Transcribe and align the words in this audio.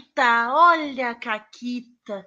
Caquita, 0.00 0.54
olha 0.54 1.10
a 1.10 1.14
Caquita. 1.14 2.26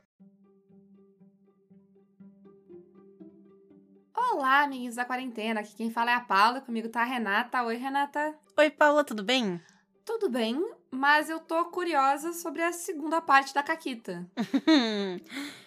Olá, 4.15 4.61
amigos 4.61 4.95
da 4.95 5.05
quarentena. 5.05 5.61
Aqui 5.61 5.75
quem 5.75 5.89
fala 5.89 6.11
é 6.11 6.13
a 6.13 6.21
Paula, 6.21 6.61
comigo 6.61 6.89
tá 6.89 7.01
a 7.01 7.05
Renata. 7.05 7.63
Oi, 7.63 7.75
Renata. 7.75 8.37
Oi, 8.57 8.69
Paula, 8.69 9.03
tudo 9.03 9.23
bem? 9.23 9.59
Tudo 10.05 10.29
bem, 10.29 10.63
mas 10.91 11.29
eu 11.29 11.39
tô 11.39 11.65
curiosa 11.65 12.33
sobre 12.33 12.61
a 12.61 12.71
segunda 12.71 13.21
parte 13.21 13.53
da 13.53 13.63
Caquita. 13.63 14.29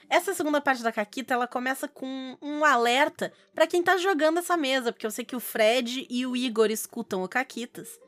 essa 0.08 0.32
segunda 0.32 0.60
parte 0.60 0.82
da 0.82 0.92
Caquita, 0.92 1.34
ela 1.34 1.48
começa 1.48 1.88
com 1.88 2.38
um 2.40 2.64
alerta 2.64 3.32
para 3.52 3.66
quem 3.66 3.82
tá 3.82 3.96
jogando 3.96 4.38
essa 4.38 4.56
mesa, 4.56 4.92
porque 4.92 5.06
eu 5.06 5.10
sei 5.10 5.24
que 5.24 5.34
o 5.34 5.40
Fred 5.40 6.06
e 6.08 6.24
o 6.24 6.36
Igor 6.36 6.70
escutam 6.70 7.24
o 7.24 7.28
Caquitas. 7.28 7.98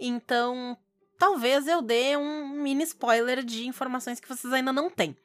Então, 0.00 0.78
talvez 1.18 1.66
eu 1.66 1.82
dê 1.82 2.16
um 2.16 2.48
mini 2.48 2.84
spoiler 2.84 3.44
de 3.44 3.66
informações 3.66 4.20
que 4.20 4.28
vocês 4.28 4.52
ainda 4.52 4.72
não 4.72 4.88
têm. 4.88 5.16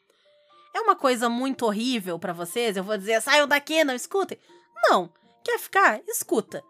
É 0.73 0.81
uma 0.81 0.95
coisa 0.95 1.29
muito 1.29 1.65
horrível 1.65 2.17
para 2.17 2.33
vocês? 2.33 2.75
Eu 2.75 2.83
vou 2.83 2.97
dizer, 2.97 3.21
saiam 3.21 3.47
daqui, 3.47 3.83
não 3.83 3.93
escutem? 3.93 4.39
Não. 4.89 5.09
Quer 5.43 5.59
ficar? 5.59 6.01
Escuta. 6.07 6.63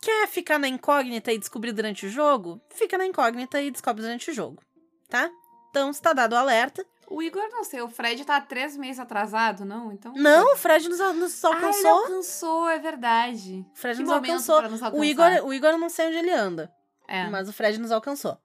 Quer 0.00 0.28
ficar 0.28 0.58
na 0.58 0.68
incógnita 0.68 1.32
e 1.32 1.38
descobrir 1.38 1.72
durante 1.72 2.06
o 2.06 2.08
jogo? 2.08 2.60
Fica 2.70 2.96
na 2.96 3.06
incógnita 3.06 3.60
e 3.60 3.70
descobre 3.70 4.02
durante 4.02 4.30
o 4.30 4.34
jogo, 4.34 4.62
tá? 5.08 5.30
Então, 5.68 5.90
está 5.90 6.12
dado 6.12 6.32
o 6.32 6.36
alerta. 6.36 6.84
O 7.06 7.22
Igor, 7.22 7.42
não 7.50 7.64
sei, 7.64 7.82
o 7.82 7.88
Fred 7.88 8.24
tá 8.24 8.40
três 8.40 8.76
meses 8.76 9.00
atrasado, 9.00 9.64
não? 9.64 9.92
Então. 9.92 10.12
Não, 10.14 10.54
o 10.54 10.56
Fred 10.56 10.88
nos, 10.88 10.98
nos 10.98 11.44
alcançou. 11.44 11.70
Ah, 11.70 11.78
ele 11.78 11.88
alcançou, 11.88 12.68
é 12.68 12.78
verdade. 12.78 13.66
O 13.72 13.76
Fred 13.76 13.96
que 13.96 14.02
nos 14.04 14.12
alcançou. 14.12 14.62
Nos 14.62 14.80
o 14.80 15.04
Igor, 15.04 15.44
o 15.44 15.52
Igor 15.52 15.76
não 15.76 15.88
sei 15.88 16.06
onde 16.06 16.16
ele 16.18 16.30
anda. 16.30 16.72
É. 17.08 17.28
Mas 17.28 17.48
o 17.48 17.52
Fred 17.52 17.78
nos 17.78 17.90
alcançou. 17.90 18.38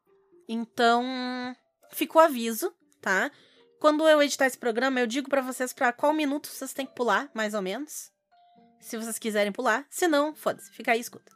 Então, 0.48 1.56
ficou 1.92 2.22
aviso, 2.22 2.74
tá? 3.02 3.32
Quando 3.80 4.08
eu 4.08 4.22
editar 4.22 4.46
esse 4.46 4.58
programa, 4.58 5.00
eu 5.00 5.08
digo 5.08 5.30
para 5.30 5.42
vocês 5.42 5.74
para 5.74 5.92
qual 5.92 6.14
minuto 6.14 6.48
vocês 6.48 6.74
têm 6.74 6.86
que 6.86 6.96
pular, 6.96 7.30
mais 7.34 7.54
ou 7.54 7.62
menos. 7.62 8.12
Se 8.80 8.98
vocês 8.98 9.18
quiserem 9.20 9.52
pular. 9.52 9.86
Se 9.90 10.08
não, 10.08 10.36
foda-se, 10.36 10.72
fica 10.72 10.92
aí 10.92 11.00
e 11.00 11.02
escuta. 11.02 11.32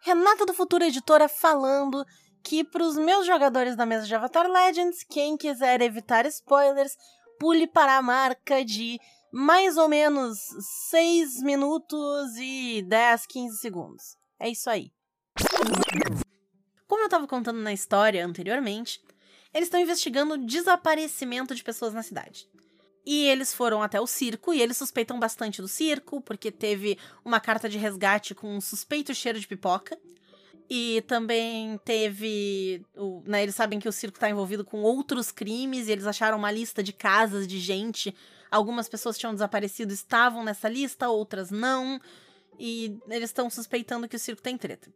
Renata 0.00 0.44
do 0.44 0.52
Futuro 0.52 0.84
Editora 0.84 1.28
falando 1.28 2.04
que 2.42 2.64
para 2.64 2.82
os 2.82 2.96
meus 2.96 3.24
jogadores 3.26 3.76
da 3.76 3.86
mesa 3.86 4.06
de 4.06 4.14
Avatar 4.14 4.50
Legends, 4.50 5.04
quem 5.04 5.36
quiser 5.36 5.80
evitar 5.80 6.26
spoilers, 6.26 6.96
pule 7.38 7.66
para 7.66 7.96
a 7.96 8.02
marca 8.02 8.64
de 8.64 9.00
mais 9.32 9.76
ou 9.76 9.88
menos 9.88 10.38
6 10.90 11.42
minutos 11.42 12.36
e 12.36 12.82
10, 12.82 13.26
15 13.26 13.58
segundos. 13.58 14.16
É 14.38 14.48
isso 14.48 14.68
aí. 14.68 14.92
Como 16.92 17.04
eu 17.04 17.06
estava 17.06 17.26
contando 17.26 17.58
na 17.58 17.72
história 17.72 18.22
anteriormente, 18.22 19.00
eles 19.54 19.68
estão 19.68 19.80
investigando 19.80 20.34
o 20.34 20.46
desaparecimento 20.46 21.54
de 21.54 21.64
pessoas 21.64 21.94
na 21.94 22.02
cidade. 22.02 22.46
E 23.06 23.24
eles 23.28 23.54
foram 23.54 23.82
até 23.82 23.98
o 23.98 24.06
circo 24.06 24.52
e 24.52 24.60
eles 24.60 24.76
suspeitam 24.76 25.18
bastante 25.18 25.62
do 25.62 25.68
circo, 25.68 26.20
porque 26.20 26.50
teve 26.50 26.98
uma 27.24 27.40
carta 27.40 27.66
de 27.66 27.78
resgate 27.78 28.34
com 28.34 28.54
um 28.54 28.60
suspeito 28.60 29.14
cheiro 29.14 29.40
de 29.40 29.48
pipoca. 29.48 29.98
E 30.68 31.02
também 31.08 31.80
teve. 31.82 32.84
O, 32.94 33.22
né, 33.24 33.42
eles 33.42 33.54
sabem 33.54 33.80
que 33.80 33.88
o 33.88 33.92
circo 33.92 34.18
está 34.18 34.28
envolvido 34.28 34.62
com 34.62 34.82
outros 34.82 35.32
crimes 35.32 35.88
e 35.88 35.92
eles 35.92 36.06
acharam 36.06 36.36
uma 36.36 36.52
lista 36.52 36.82
de 36.82 36.92
casas 36.92 37.48
de 37.48 37.58
gente. 37.58 38.14
Algumas 38.50 38.86
pessoas 38.86 39.16
tinham 39.16 39.32
desaparecido, 39.32 39.94
estavam 39.94 40.44
nessa 40.44 40.68
lista, 40.68 41.08
outras 41.08 41.50
não. 41.50 41.98
E 42.58 42.98
eles 43.08 43.30
estão 43.30 43.48
suspeitando 43.48 44.06
que 44.06 44.16
o 44.16 44.18
circo 44.18 44.42
tem 44.42 44.58
treta. 44.58 44.92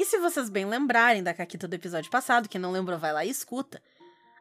E 0.00 0.04
se 0.06 0.16
vocês 0.16 0.48
bem 0.48 0.64
lembrarem 0.64 1.22
da 1.22 1.34
Caquita 1.34 1.68
do 1.68 1.74
episódio 1.74 2.10
passado, 2.10 2.48
que 2.48 2.58
não 2.58 2.72
lembrou, 2.72 2.98
vai 2.98 3.12
lá 3.12 3.22
e 3.22 3.28
escuta. 3.28 3.82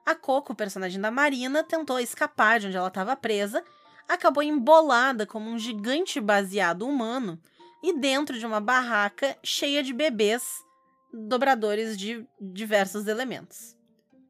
A 0.05 0.15
Coco, 0.15 0.55
personagem 0.55 1.01
da 1.01 1.11
Marina, 1.11 1.65
tentou 1.65 1.99
escapar 1.99 2.61
de 2.61 2.67
onde 2.67 2.77
ela 2.77 2.87
estava 2.87 3.13
presa, 3.13 3.61
acabou 4.07 4.41
embolada 4.41 5.25
como 5.25 5.49
um 5.49 5.59
gigante 5.59 6.21
baseado 6.21 6.87
humano 6.87 7.37
e 7.83 7.91
dentro 7.99 8.39
de 8.39 8.45
uma 8.45 8.61
barraca 8.61 9.37
cheia 9.43 9.83
de 9.83 9.91
bebês 9.91 10.63
dobradores 11.13 11.97
de 11.97 12.25
diversos 12.39 13.05
elementos. 13.05 13.75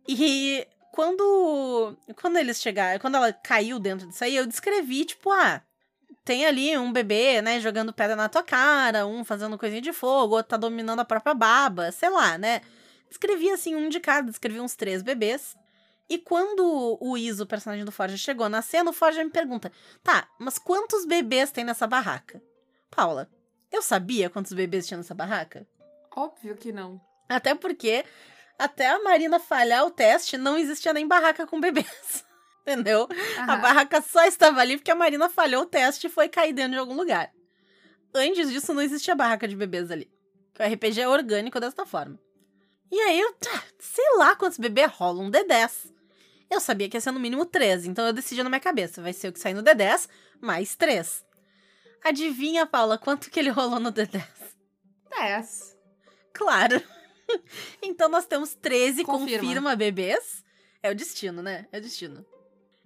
E 0.07 0.67
quando 0.91 1.96
quando 2.19 2.38
eles 2.38 2.59
chegaram, 2.59 3.00
quando 3.00 3.17
ela 3.17 3.31
caiu 3.31 3.78
dentro 3.78 4.07
disso 4.07 4.23
aí, 4.23 4.35
eu 4.35 4.47
descrevi 4.47 5.06
tipo, 5.06 5.29
ah, 5.29 5.61
tem 6.24 6.46
ali 6.46 6.78
um 6.78 6.91
bebê, 6.91 7.41
né, 7.41 7.59
jogando 7.59 7.94
pedra 7.94 8.16
na 8.16 8.30
tua 8.30 8.44
cara, 8.44 9.06
um 9.07 9.24
fazendo 9.24 9.57
coisinha 9.57 9.81
de 9.81 9.94
fogo, 9.94 10.35
outro 10.35 10.50
tá 10.50 10.57
dominando 10.57 11.00
a 11.00 11.06
própria 11.06 11.34
baba, 11.34 11.91
sei 11.91 12.09
lá, 12.09 12.38
né? 12.38 12.62
Descrevi 13.07 13.50
assim 13.50 13.75
um 13.75 13.90
de 13.90 14.00
cada, 14.00 14.29
descrevi 14.29 14.59
uns 14.59 14.75
três 14.75 15.02
bebês. 15.02 15.58
E 16.09 16.18
quando 16.18 16.97
o 17.00 17.18
Iso, 17.18 17.44
o 17.44 17.47
personagem 17.47 17.85
do 17.85 17.91
Forja, 17.91 18.18
chegou 18.18 18.50
na 18.50 18.62
cena, 18.62 18.90
o 18.90 18.94
Forja 18.94 19.24
me 19.24 19.29
pergunta: 19.29 19.72
tá, 20.03 20.28
mas 20.40 20.58
quantos 20.58 21.06
bebês 21.06 21.52
tem 21.52 21.63
nessa 21.63 21.85
barraca? 21.85 22.41
Paula, 22.90 23.29
eu 23.72 23.81
sabia 23.81 24.29
quantos 24.29 24.53
bebês 24.53 24.88
tinha 24.88 24.97
nessa 24.97 25.13
barraca? 25.13 25.68
Óbvio 26.16 26.56
que 26.56 26.72
não. 26.72 27.00
Até 27.28 27.53
porque, 27.53 28.03
até 28.58 28.90
a 28.90 29.03
Marina 29.03 29.40
falhar 29.40 29.85
o 29.85 29.91
teste, 29.91 30.38
não 30.38 30.58
existia 30.58 30.94
nem 30.94 31.08
barraca 31.08 31.46
com 31.46 31.59
bebês. 31.59 32.25
entendeu? 32.62 33.08
Aham. 33.38 33.53
A 33.53 33.56
barraca 33.58 34.02
só 34.02 34.24
estava 34.25 34.62
ali 34.62 34.78
porque 34.78 34.92
a 34.92 34.96
Marina 34.96 35.30
falhou 35.30 35.64
o 35.64 35.66
teste 35.66 36.08
e 36.08 36.09
foi 36.09 36.30
cair 36.30 36.53
dentro 36.53 36.74
de 36.74 36.78
algum 36.80 36.96
lugar. 36.96 37.31
Antes 38.14 38.50
disso, 38.50 38.74
não 38.74 38.81
existia 38.81 39.16
barraca 39.16 39.47
de 39.47 39.56
bebês 39.56 39.92
ali. 39.92 40.09
Que 40.53 40.64
o 40.64 40.66
RPG 40.66 41.02
é 41.02 41.08
orgânico 41.08 41.59
desta 41.59 41.86
forma. 41.86 42.20
E 42.92 43.00
aí, 43.00 43.20
eu, 43.20 43.34
tá, 43.34 43.64
sei 43.78 44.06
lá 44.18 44.36
quantos 44.36 44.58
bebês 44.58 44.92
rolam 44.92 45.25
um 45.25 45.31
D10. 45.31 45.92
Eu 46.50 46.59
sabia 46.59 46.90
que 46.90 46.97
ia 46.97 47.02
ser 47.02 47.12
no 47.12 47.20
mínimo 47.20 47.46
13, 47.46 47.88
então 47.88 48.06
eu 48.08 48.14
decidi 48.14 48.42
na 48.42 48.50
minha 48.50 48.59
cabeça. 48.59 49.02
Vai 49.02 49.14
ser 49.14 49.28
o 49.28 49.34
que 49.34 49.40
sai 49.40 49.53
no 49.53 49.62
D10, 49.62 50.09
mais 50.41 50.76
3. 50.76 51.24
Adivinha, 52.03 52.66
Paula, 52.66 52.97
quanto 52.97 53.30
que 53.30 53.40
ele 53.40 53.50
rolou 53.50 53.80
no 53.80 53.91
D10? 53.91 54.26
10. 55.20 55.78
Claro. 56.34 56.81
então 57.84 58.09
nós 58.09 58.26
temos 58.26 58.56
13 58.56 59.03
confirma. 59.03 59.40
confirma 59.40 59.76
bebês. 59.76 60.44
É 60.81 60.90
o 60.90 60.96
destino, 60.96 61.44
né? 61.44 61.68
É 61.72 61.78
o 61.78 61.81
destino. 61.81 62.26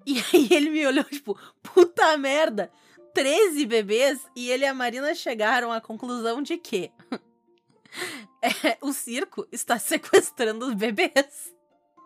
E 0.06 0.18
aí 0.20 0.48
ele 0.52 0.70
me 0.70 0.86
olhou, 0.86 1.04
tipo, 1.06 1.40
puta 1.62 2.18
merda, 2.18 2.72
13 3.14 3.66
bebês 3.66 4.20
e 4.36 4.50
ele 4.50 4.66
e 4.66 4.68
a 4.68 4.74
Marina 4.74 5.14
chegaram 5.16 5.72
à 5.72 5.80
conclusão 5.80 6.42
de 6.42 6.58
que 6.58 6.92
é, 8.42 8.78
o 8.82 8.92
circo 8.92 9.48
está 9.52 9.78
sequestrando 9.80 10.68
os 10.68 10.74
bebês. 10.74 11.54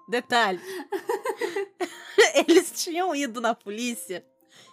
Detalhe. 0.10 0.62
eles 2.48 2.72
tinham 2.72 3.14
ido 3.14 3.42
na 3.42 3.54
polícia 3.54 4.26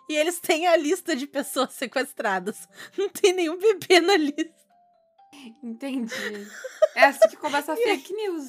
e 0.08 0.14
eles 0.14 0.38
têm 0.38 0.66
a 0.66 0.76
lista 0.76 1.16
de 1.16 1.26
pessoas 1.26 1.72
sequestradas. 1.72 2.68
Não 2.96 3.08
tem 3.08 3.32
nenhum 3.32 3.58
bebê 3.58 4.00
na 4.00 4.16
lista. 4.16 4.54
Entendi. 5.62 6.12
É 6.94 7.06
assim 7.06 7.28
que 7.28 7.36
começa 7.36 7.72
a 7.72 7.76
fake 7.76 8.12
news. 8.12 8.46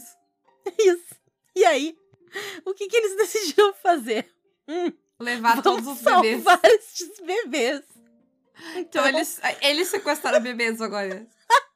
Isso. 0.77 1.15
E 1.55 1.65
aí, 1.65 1.97
o 2.65 2.73
que, 2.73 2.87
que 2.87 2.97
eles 2.97 3.15
decidiram 3.15 3.73
fazer? 3.73 4.34
Hum, 4.67 4.91
Levar 5.19 5.61
todos 5.61 5.85
os 5.87 6.01
bebês. 6.01 6.43
salvar 6.43 6.59
estes 6.65 7.19
bebês. 7.21 7.81
Então, 8.75 8.79
então 8.79 9.07
eles, 9.07 9.39
eles 9.61 9.87
sequestraram 9.89 10.41
bebês 10.41 10.81
agora. 10.81 11.27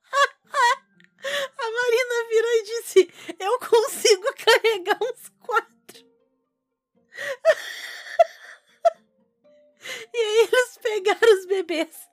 A 1.22 1.72
Marina 1.72 2.30
virou 2.30 2.52
e 2.52 2.64
disse: 2.64 3.14
Eu 3.40 3.60
consigo 3.60 4.34
carregar 4.34 4.98
uns 5.02 5.30
quatro. 5.40 6.00
e 10.14 10.18
aí 10.18 10.50
eles 10.52 10.78
pegaram 10.82 11.34
os 11.38 11.46
bebês 11.46 12.09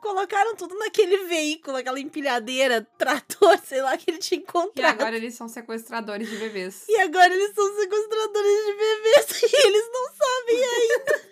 Colocaram 0.00 0.54
tudo 0.54 0.76
naquele 0.78 1.24
veículo, 1.24 1.76
aquela 1.76 1.98
empilhadeira, 1.98 2.86
trator, 2.96 3.58
sei 3.64 3.82
lá, 3.82 3.96
que 3.96 4.10
ele 4.10 4.18
tinha 4.18 4.40
encontrado. 4.40 4.98
E 4.98 5.02
agora 5.02 5.16
eles 5.16 5.34
são 5.34 5.48
sequestradores 5.48 6.28
de 6.28 6.36
bebês. 6.36 6.84
E 6.88 7.00
agora 7.00 7.32
eles 7.32 7.54
são 7.54 7.76
sequestradores 7.76 8.66
de 8.66 8.72
bebês 8.72 9.42
e 9.52 9.66
eles 9.66 9.90
não 9.92 10.12
sabem 10.12 10.64
ainda. 10.64 11.28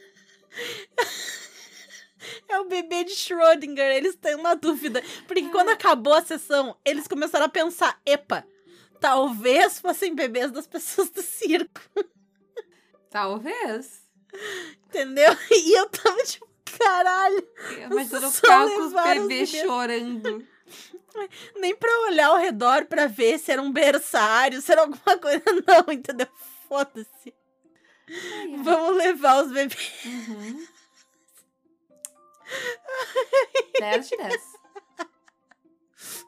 É 2.49 2.58
o 2.58 2.64
bebê 2.64 3.05
de 3.05 3.12
Schrödinger, 3.12 3.88
eles 3.93 4.17
têm 4.17 4.35
uma 4.35 4.56
dúvida. 4.56 5.00
Porque 5.29 5.49
quando 5.50 5.69
acabou 5.69 6.12
a 6.12 6.25
sessão, 6.25 6.76
eles 6.85 7.06
começaram 7.06 7.46
a 7.46 7.49
pensar: 7.49 8.00
epa, 8.05 8.44
talvez 9.00 9.79
fossem 9.79 10.12
bebês 10.12 10.50
das 10.50 10.67
pessoas 10.67 11.08
do 11.11 11.23
circo. 11.23 11.81
Talvez. 13.11 14.02
Entendeu? 14.87 15.37
E 15.50 15.79
eu 15.79 15.88
tava 15.88 16.23
tipo, 16.25 16.49
Caralho! 16.78 17.49
Mas 17.94 18.12
eu 18.12 18.31
ficava 18.31 18.70
com 18.70 18.81
os 18.82 18.93
bebês 18.93 19.50
chorando. 19.50 20.46
Nem 21.56 21.75
pra 21.75 21.90
olhar 22.08 22.26
ao 22.28 22.37
redor 22.37 22.84
pra 22.87 23.06
ver 23.06 23.38
se 23.38 23.50
era 23.50 23.62
um 23.62 23.73
berçário, 23.73 24.61
se 24.61 24.70
era 24.73 24.82
alguma 24.82 25.19
coisa, 25.19 25.43
não, 25.67 25.93
entendeu? 25.93 26.28
Foda-se. 26.69 27.34
Vamos 28.62 28.96
levar 28.96 29.44
os 29.44 29.52
bebês. 29.52 29.93
Uhum. 30.05 30.67
10 33.81 34.08
de 34.08 34.17
10. 34.17 34.56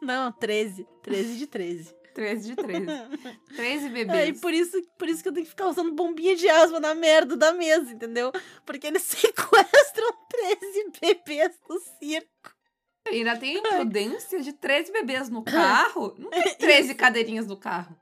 Não, 0.00 0.32
13. 0.32 0.86
13 1.02 1.36
de 1.36 1.46
13. 1.46 1.97
13 2.18 2.48
de 2.48 2.56
13. 2.56 2.86
13 3.54 3.86
É, 3.86 3.86
e 3.86 3.90
bebês. 3.90 4.40
por 4.40 4.52
isso, 4.52 4.82
por 4.98 5.08
isso 5.08 5.22
que 5.22 5.28
eu 5.28 5.32
tenho 5.32 5.44
que 5.44 5.50
ficar 5.50 5.68
usando 5.68 5.94
bombinha 5.94 6.34
de 6.34 6.48
asma 6.48 6.80
na 6.80 6.92
merda 6.92 7.36
da 7.36 7.52
mesa, 7.52 7.92
entendeu? 7.92 8.32
Porque 8.66 8.88
eles 8.88 9.02
sequestram 9.06 10.12
13 10.28 10.92
bebês 11.00 11.56
do 11.68 11.78
circo. 12.00 12.52
Ainda 13.06 13.36
tem 13.36 13.58
imprudência 13.58 14.40
de 14.40 14.52
13 14.52 14.92
bebês 14.92 15.28
no 15.28 15.44
carro. 15.44 16.12
Não 16.18 16.28
tem 16.28 16.54
13 16.58 16.94
cadeirinhas 16.96 17.46
no 17.46 17.56
carro. 17.56 17.96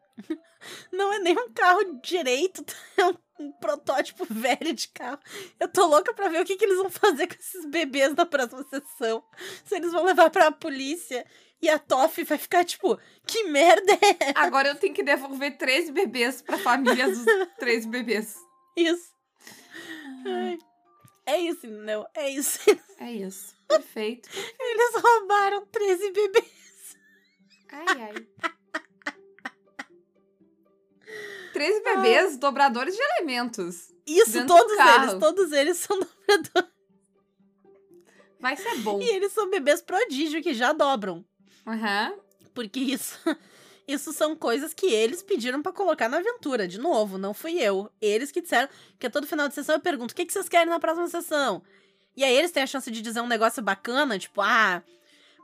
Não 0.90 1.12
é 1.12 1.18
nem 1.18 1.38
um 1.38 1.52
carro 1.52 2.00
direito, 2.02 2.64
é 2.96 3.04
um, 3.06 3.14
um 3.38 3.52
protótipo 3.52 4.26
velho 4.28 4.72
de 4.72 4.88
carro. 4.88 5.20
Eu 5.60 5.68
tô 5.68 5.86
louca 5.86 6.14
pra 6.14 6.28
ver 6.28 6.40
o 6.40 6.44
que, 6.44 6.56
que 6.56 6.64
eles 6.64 6.78
vão 6.78 6.88
fazer 6.88 7.26
com 7.26 7.34
esses 7.34 7.66
bebês 7.66 8.14
na 8.14 8.24
próxima 8.24 8.64
sessão. 8.64 9.22
Se 9.64 9.76
eles 9.76 9.92
vão 9.92 10.04
levar 10.04 10.30
pra 10.30 10.50
polícia 10.50 11.24
e 11.66 11.68
a 11.68 11.78
Toff 11.78 12.22
vai 12.24 12.38
ficar 12.38 12.64
tipo, 12.64 12.98
que 13.26 13.44
merda 13.44 13.92
é 13.92 14.32
Agora 14.36 14.68
eu 14.68 14.74
tenho 14.76 14.94
que 14.94 15.02
devolver 15.02 15.56
13 15.58 15.92
bebês 15.92 16.40
pra 16.42 16.56
família 16.58 17.08
dos 17.08 17.24
13 17.58 17.88
bebês. 17.88 18.36
isso? 18.76 19.10
Ai, 20.24 20.58
É 21.26 21.38
isso, 21.38 21.66
entendeu? 21.66 22.06
É 22.14 22.30
isso. 22.30 22.58
É 22.98 23.12
isso. 23.12 23.54
Perfeito. 23.68 24.28
Eles 24.60 25.02
roubaram 25.02 25.66
13 25.66 26.10
bebês. 26.12 26.96
Ai, 27.70 28.02
ai. 28.02 28.26
13 31.52 31.82
bebês 31.82 32.36
dobradores 32.38 32.94
de 32.94 33.02
elementos. 33.02 33.92
Isso, 34.06 34.46
todos 34.46 34.72
eles, 34.78 35.14
todos 35.18 35.52
eles 35.52 35.76
são 35.78 35.98
dobradores. 35.98 36.76
Vai 38.38 38.56
ser 38.56 38.76
bom. 38.78 39.00
E 39.00 39.08
eles 39.08 39.32
são 39.32 39.48
bebês 39.50 39.80
prodígio 39.82 40.42
que 40.42 40.52
já 40.54 40.72
dobram. 40.72 41.24
Aham. 41.66 42.14
Porque 42.54 42.80
isso, 42.80 43.18
isso 43.86 44.12
são 44.12 44.34
coisas 44.36 44.72
que 44.72 44.86
eles 44.86 45.22
pediram 45.22 45.62
pra 45.62 45.72
colocar 45.72 46.08
na 46.08 46.18
aventura. 46.18 46.66
De 46.66 46.78
novo, 46.78 47.18
não 47.18 47.34
fui 47.34 47.58
eu. 47.60 47.90
Eles 48.00 48.30
que 48.30 48.40
disseram 48.40 48.68
que 48.98 49.06
a 49.06 49.10
todo 49.10 49.26
final 49.26 49.48
de 49.48 49.54
sessão 49.54 49.74
eu 49.76 49.80
pergunto: 49.80 50.12
o 50.12 50.14
que, 50.14 50.24
que 50.24 50.32
vocês 50.32 50.48
querem 50.48 50.66
na 50.70 50.80
próxima 50.80 51.08
sessão? 51.08 51.62
E 52.16 52.24
aí 52.24 52.34
eles 52.34 52.50
têm 52.50 52.62
a 52.62 52.66
chance 52.66 52.90
de 52.90 53.02
dizer 53.02 53.20
um 53.20 53.26
negócio 53.26 53.62
bacana, 53.62 54.18
tipo, 54.18 54.40
ah, 54.40 54.82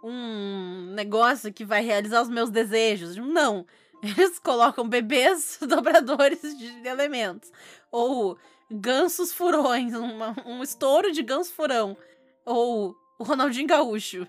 um 0.02 0.92
negócio 0.94 1.52
que 1.52 1.64
vai 1.64 1.82
realizar 1.82 2.22
os 2.22 2.28
meus 2.30 2.50
desejos. 2.50 3.16
Não. 3.16 3.66
Eles 4.02 4.38
colocam 4.40 4.88
bebês 4.88 5.58
dobradores 5.62 6.40
de 6.58 6.88
elementos. 6.88 7.52
Ou 7.90 8.36
gansos 8.70 9.32
furões, 9.32 9.94
uma- 9.94 10.34
um 10.44 10.60
estouro 10.62 11.12
de 11.12 11.22
ganso 11.22 11.52
furão. 11.52 11.96
Ou 12.44 12.96
o 13.19 13.22
Ronaldinho 13.22 13.69
Gaúcho. 13.69 14.26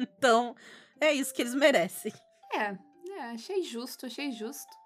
Então, 0.00 0.54
é 1.00 1.12
isso 1.12 1.32
que 1.34 1.42
eles 1.42 1.54
merecem. 1.54 2.12
É, 2.52 2.76
é, 3.10 3.20
achei 3.32 3.62
justo, 3.62 4.06
achei 4.06 4.32
justo. 4.32 4.80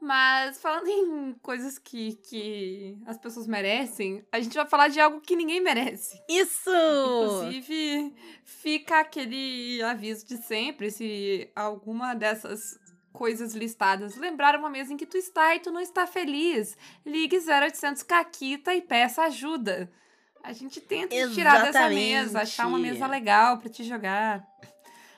Mas 0.00 0.60
falando 0.60 0.88
em 0.88 1.32
coisas 1.34 1.78
que, 1.78 2.14
que 2.28 2.98
as 3.06 3.16
pessoas 3.16 3.46
merecem, 3.46 4.26
a 4.32 4.40
gente 4.40 4.54
vai 4.54 4.66
falar 4.66 4.88
de 4.88 4.98
algo 4.98 5.20
que 5.20 5.36
ninguém 5.36 5.60
merece. 5.60 6.20
Isso! 6.28 6.70
Inclusive, 6.70 8.12
fica 8.44 8.98
aquele 8.98 9.80
aviso 9.82 10.26
de 10.26 10.38
sempre, 10.38 10.90
se 10.90 11.48
alguma 11.54 12.14
dessas 12.14 12.80
coisas 13.12 13.54
listadas 13.54 14.16
lembrar 14.16 14.58
uma 14.58 14.68
mesa 14.68 14.92
em 14.92 14.96
que 14.96 15.06
tu 15.06 15.16
está 15.16 15.54
e 15.54 15.60
tu 15.60 15.70
não 15.70 15.80
está 15.80 16.04
feliz, 16.04 16.76
ligue 17.06 17.38
0800 17.38 18.02
Caquita 18.02 18.74
e 18.74 18.80
peça 18.80 19.22
ajuda. 19.22 19.88
A 20.42 20.52
gente 20.52 20.80
tenta 20.80 21.14
te 21.14 21.34
tirar 21.34 21.62
dessa 21.64 21.88
mesa, 21.88 22.40
achar 22.42 22.66
uma 22.66 22.78
mesa 22.78 23.06
legal 23.06 23.58
pra 23.58 23.68
te 23.68 23.84
jogar. 23.84 24.44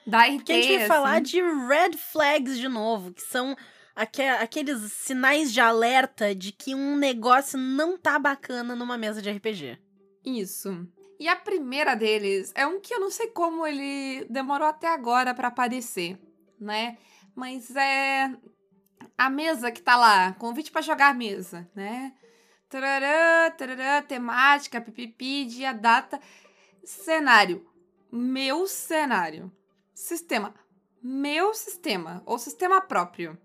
Dá 0.07 0.27
RT, 0.27 0.53
a 0.53 0.55
gente 0.57 0.67
vai 0.69 0.77
assim. 0.77 0.87
falar 0.87 1.21
de 1.21 1.41
red 1.41 1.97
flags 1.97 2.59
de 2.59 2.69
novo, 2.69 3.13
que 3.13 3.23
são 3.23 3.57
aque- 3.97 4.23
aqueles 4.23 4.93
sinais 4.93 5.51
de 5.53 5.61
alerta 5.61 6.35
de 6.35 6.53
que 6.53 6.75
um 6.75 6.95
negócio 6.97 7.59
não 7.59 7.97
tá 7.97 8.19
bacana 8.19 8.77
numa 8.77 8.99
mesa 8.99 9.23
de 9.23 9.31
RPG. 9.31 9.79
Isso. 10.25 10.87
E 11.19 11.27
a 11.27 11.37
primeira 11.37 11.95
deles 11.95 12.53
é 12.55 12.67
um 12.67 12.81
que 12.81 12.93
eu 12.93 13.01
não 13.01 13.11
sei 13.11 13.29
como 13.29 13.67
ele 13.67 14.27
demorou 14.29 14.69
até 14.69 14.89
agora 14.89 15.33
pra 15.33 15.49
aparecer, 15.49 16.19
né? 16.61 16.99
Mas 17.35 17.75
é 17.75 18.31
a 19.17 19.31
mesa 19.31 19.71
que 19.73 19.81
tá 19.81 19.97
lá, 19.97 20.33
convite 20.35 20.71
pra 20.71 20.83
jogar 20.83 21.09
a 21.11 21.15
mesa, 21.15 21.67
né? 21.75 22.13
Tarará, 22.69 23.51
tarará, 23.53 24.03
temática, 24.03 24.81
pipipi, 24.81 25.45
dia, 25.45 25.73
data, 25.73 26.21
cenário. 26.85 27.67
Meu 28.11 28.67
cenário. 28.67 29.53
Sistema. 29.95 30.55
Meu 31.03 31.55
sistema. 31.55 32.23
Ou 32.27 32.39
sistema 32.39 32.81
próprio. 32.81 33.39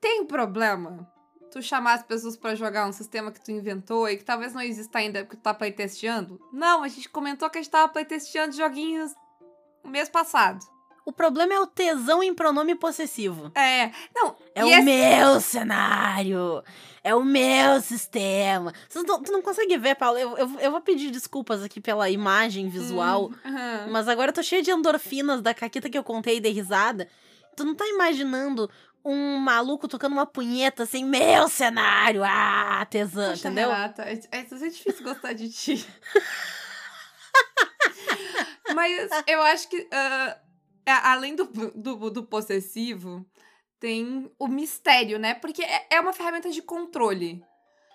Tem 0.00 0.24
problema 0.26 1.10
tu 1.50 1.62
chamar 1.62 1.94
as 1.94 2.02
pessoas 2.02 2.36
pra 2.36 2.54
jogar 2.56 2.86
um 2.88 2.92
sistema 2.92 3.30
que 3.30 3.40
tu 3.40 3.52
inventou 3.52 4.08
e 4.08 4.16
que 4.16 4.24
talvez 4.24 4.52
não 4.52 4.60
exista 4.60 4.98
ainda 4.98 5.20
porque 5.24 5.36
tu 5.36 5.42
tá 5.42 5.54
playtesteando? 5.54 6.40
Não, 6.52 6.82
a 6.82 6.88
gente 6.88 7.08
comentou 7.08 7.48
que 7.48 7.58
a 7.58 7.62
gente 7.62 7.70
tava 7.70 7.92
playtesteando 7.92 8.56
joguinhos 8.56 9.14
no 9.84 9.90
mês 9.90 10.08
passado. 10.08 10.58
O 11.06 11.12
problema 11.12 11.54
é 11.54 11.60
o 11.60 11.66
tesão 11.66 12.22
em 12.24 12.34
pronome 12.34 12.74
possessivo. 12.74 13.52
É, 13.54 13.92
não, 14.14 14.34
É 14.54 14.64
o 14.64 14.68
esse- 14.68 14.82
meu 14.82 15.40
cenário! 15.40 16.64
É 17.04 17.14
o 17.14 17.22
meu 17.22 17.82
sistema! 17.82 18.72
Não, 18.94 19.22
tu 19.22 19.30
não 19.30 19.42
consegue 19.42 19.76
ver, 19.76 19.94
Paulo? 19.94 20.18
Eu, 20.18 20.38
eu, 20.38 20.50
eu 20.58 20.70
vou 20.70 20.80
pedir 20.80 21.10
desculpas 21.10 21.62
aqui 21.62 21.78
pela 21.80 22.08
imagem 22.08 22.68
visual, 22.70 23.30
Hum, 23.44 23.90
mas 23.90 24.08
agora 24.08 24.30
eu 24.30 24.34
tô 24.34 24.42
cheia 24.42 24.62
de 24.62 24.70
endorfinas 24.70 25.42
da 25.42 25.52
caquita 25.52 25.90
que 25.90 25.98
eu 25.98 26.02
contei 26.02 26.38
e 26.38 26.40
dei 26.40 26.52
risada. 26.52 27.06
Tu 27.54 27.62
não 27.62 27.74
tá 27.74 27.86
imaginando 27.86 28.70
um 29.04 29.36
maluco 29.36 29.86
tocando 29.86 30.14
uma 30.14 30.24
punheta 30.24 30.84
assim, 30.84 31.04
meu 31.04 31.46
cenário! 31.46 32.22
Ah, 32.24 32.86
tesão, 32.90 33.32
Poxa, 33.32 33.48
entendeu? 33.48 33.68
Renata, 33.68 34.02
é, 34.04 34.14
é, 34.32 34.38
é 34.40 34.68
difícil 34.70 35.04
gostar 35.04 35.34
de 35.34 35.50
ti. 35.50 35.86
Mas 38.74 39.10
eu 39.26 39.42
acho 39.42 39.68
que, 39.68 39.86
a- 39.92 40.38
além 41.12 41.36
do, 41.36 41.44
do, 41.74 42.10
do 42.10 42.24
possessivo, 42.24 43.24
tem 43.84 44.30
o 44.38 44.48
mistério, 44.48 45.18
né? 45.18 45.34
Porque 45.34 45.62
é, 45.62 45.86
é 45.90 46.00
uma 46.00 46.14
ferramenta 46.14 46.48
de 46.48 46.62
controle. 46.62 47.44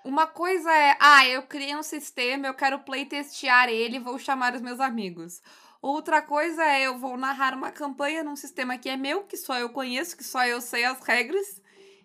Uma 0.06 0.28
coisa 0.28 0.72
é, 0.72 0.96
ah, 1.00 1.28
eu 1.28 1.42
criei 1.42 1.76
um 1.76 1.82
sistema, 1.82 2.46
eu 2.46 2.54
quero 2.54 2.78
playtestear 2.78 3.70
ele, 3.70 3.98
vou 3.98 4.20
chamar 4.20 4.54
os 4.54 4.62
meus 4.62 4.80
amigos. 4.80 5.42
Outra 5.82 6.22
coisa 6.22 6.64
é, 6.64 6.84
eu 6.84 7.00
vou 7.00 7.18
narrar 7.18 7.56
uma 7.56 7.72
campanha 7.72 8.24
num 8.24 8.36
sistema 8.36 8.78
que 8.78 8.88
é 8.88 8.96
meu, 8.96 9.24
que 9.24 9.36
só 9.36 9.58
eu 9.58 9.70
conheço, 9.70 10.16
que 10.16 10.24
só 10.24 10.46
eu 10.46 10.62
sei 10.62 10.86
as 10.86 11.02
regras 11.02 11.60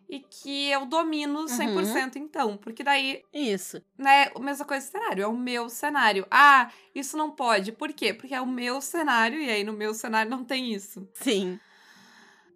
e 0.09 0.19
que 0.19 0.71
eu 0.71 0.87
domino 0.87 1.45
100% 1.45 2.17
então. 2.17 2.57
Porque 2.57 2.83
daí 2.83 3.23
Isso. 3.35 3.83
né, 3.99 4.31
a 4.35 4.41
mesma 4.41 4.64
coisa 4.64 4.87
do 4.87 4.93
cenário, 4.93 5.25
é 5.25 5.26
o 5.26 5.37
meu 5.37 5.69
cenário. 5.69 6.26
Ah, 6.31 6.71
isso 6.95 7.19
não 7.19 7.31
pode. 7.31 7.71
Por 7.71 7.93
quê? 7.93 8.14
Porque 8.14 8.35
é 8.35 8.41
o 8.41 8.47
meu 8.47 8.81
cenário 8.81 9.38
e 9.38 9.50
aí 9.50 9.62
no 9.62 9.75
meu 9.75 9.93
cenário 9.93 10.31
não 10.31 10.43
tem 10.43 10.73
isso, 10.73 11.07
Sim. 11.12 11.61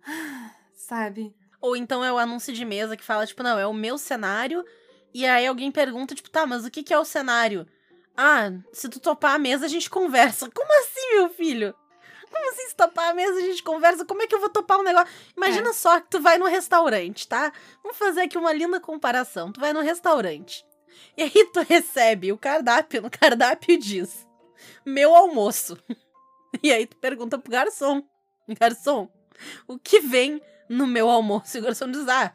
sabe? 0.79 1.35
Ou 1.61 1.77
então 1.77 2.05
é 2.05 2.13
o 2.13 2.19
anúncio 2.19 2.53
de 2.53 2.65
mesa 2.65 2.97
que 2.97 3.05
fala, 3.05 3.27
tipo, 3.27 3.43
não, 3.43 3.59
é 3.59 3.67
o 3.67 3.75
meu 3.75 3.99
cenário. 3.99 4.65
E 5.13 5.27
aí 5.27 5.47
alguém 5.47 5.71
pergunta, 5.73 6.15
tipo, 6.15 6.31
tá, 6.31 6.47
mas 6.47 6.65
o 6.65 6.71
que, 6.71 6.83
que 6.83 6.95
é 6.95 6.99
o 6.99 7.05
cenário? 7.05 7.67
Ah, 8.17 8.53
se 8.73 8.89
tu 8.89 9.01
topar 9.01 9.35
a 9.35 9.39
mesa, 9.39 9.67
a 9.67 9.69
gente 9.69 9.91
conversa. 9.91 10.49
Como 10.55 10.81
assim, 10.81 11.15
meu 11.15 11.29
filho? 11.31 11.75
Como 12.31 12.51
assim, 12.51 12.69
se 12.69 12.77
topar 12.77 13.11
a 13.11 13.15
mesa, 13.15 13.39
a 13.39 13.43
gente 13.43 13.63
conversa? 13.63 14.05
Como 14.05 14.23
é 14.23 14.27
que 14.27 14.35
eu 14.35 14.41
vou 14.41 14.51
topar 14.51 14.79
um 14.79 14.83
negócio? 14.83 15.13
Imagina 15.37 15.73
só 15.73 15.99
que 15.99 16.11
tu 16.11 16.21
vai 16.21 16.37
no 16.39 16.47
restaurante, 16.47 17.27
tá? 17.27 17.53
Vamos 17.83 17.99
fazer 17.99 18.23
aqui 18.23 18.37
uma 18.37 18.53
linda 18.53 18.79
comparação. 18.79 19.51
Tu 19.51 19.59
vai 19.59 19.73
no 19.73 19.81
restaurante. 19.81 20.65
E 21.17 21.23
aí 21.23 21.51
tu 21.53 21.61
recebe 21.61 22.31
o 22.31 22.39
cardápio, 22.39 23.03
no 23.03 23.11
cardápio 23.11 23.79
diz: 23.79 24.27
Meu 24.85 25.15
almoço. 25.15 25.77
E 26.63 26.73
aí 26.73 26.87
tu 26.87 26.97
pergunta 26.97 27.39
pro 27.39 27.53
garçom: 27.53 28.03
Garçom, 28.59 29.09
o 29.67 29.79
que 29.79 30.01
vem 30.01 30.41
no 30.69 30.87
meu 30.87 31.09
almoço? 31.09 31.57
E 31.57 31.61
o 31.61 31.63
garçom 31.65 31.91
diz: 31.91 32.07
Ah, 32.09 32.35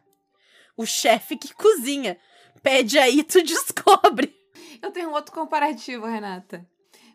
o 0.78 0.86
chefe 0.86 1.38
que 1.38 1.54
cozinha. 1.54 2.18
Pede 2.62 2.98
aí, 2.98 3.24
tu 3.24 3.42
descobre. 3.44 4.34
Eu 4.82 4.92
tenho 4.92 5.10
um 5.10 5.14
outro 5.14 5.34
comparativo, 5.34 6.06
Renata. 6.06 6.66